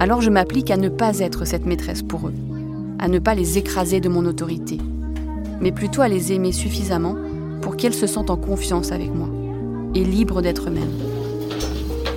Alors 0.00 0.20
je 0.20 0.30
m'applique 0.30 0.70
à 0.70 0.76
ne 0.76 0.88
pas 0.88 1.18
être 1.20 1.44
cette 1.44 1.66
maîtresse 1.66 2.02
pour 2.02 2.28
eux, 2.28 2.34
à 2.98 3.08
ne 3.08 3.18
pas 3.18 3.34
les 3.34 3.58
écraser 3.58 4.00
de 4.00 4.08
mon 4.08 4.26
autorité, 4.26 4.78
mais 5.60 5.72
plutôt 5.72 6.02
à 6.02 6.08
les 6.08 6.32
aimer 6.32 6.52
suffisamment 6.52 7.16
pour 7.60 7.76
qu'elles 7.76 7.94
se 7.94 8.06
sentent 8.06 8.30
en 8.30 8.36
confiance 8.36 8.92
avec 8.92 9.12
moi 9.14 9.28
et 9.94 10.04
libres 10.04 10.42
d'être 10.42 10.68
eux-mêmes. 10.68 10.92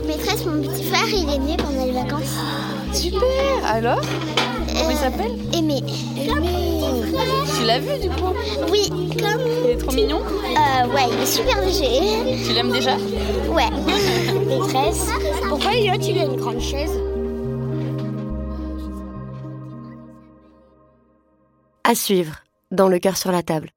Maîtresse, 0.07 0.45
mon 0.45 0.61
petit 0.61 0.83
frère, 0.83 1.07
il 1.07 1.29
est 1.29 1.37
né 1.39 1.57
pendant 1.57 1.85
les 1.85 1.91
vacances. 1.91 2.37
Super 2.93 3.21
Alors? 3.65 4.01
Comment 4.67 4.89
il 4.89 4.97
s'appelle? 4.97 5.31
Aimé. 5.53 5.81
Tu 7.55 7.65
l'as 7.65 7.79
vu 7.79 7.99
du 8.01 8.09
coup? 8.09 8.33
Oui, 8.71 8.89
comme. 8.89 9.41
Il 9.65 9.69
est 9.71 9.77
trop 9.77 9.91
mignon 9.91 10.21
Euh, 10.21 10.87
ouais, 10.93 11.07
il 11.11 11.21
est 11.21 11.25
super 11.25 11.61
léger. 11.61 12.43
Tu 12.45 12.53
l'aimes 12.53 12.71
déjà? 12.71 12.95
Ouais. 13.49 13.69
Maîtresse, 14.47 15.09
pourquoi 15.47 15.73
il 15.73 15.89
a 15.89 15.95
une 15.95 16.35
grande 16.35 16.59
chaise? 16.59 16.91
À 21.83 21.95
suivre, 21.95 22.35
dans 22.71 22.87
le 22.87 22.99
cœur 22.99 23.17
sur 23.17 23.31
la 23.31 23.43
table. 23.43 23.69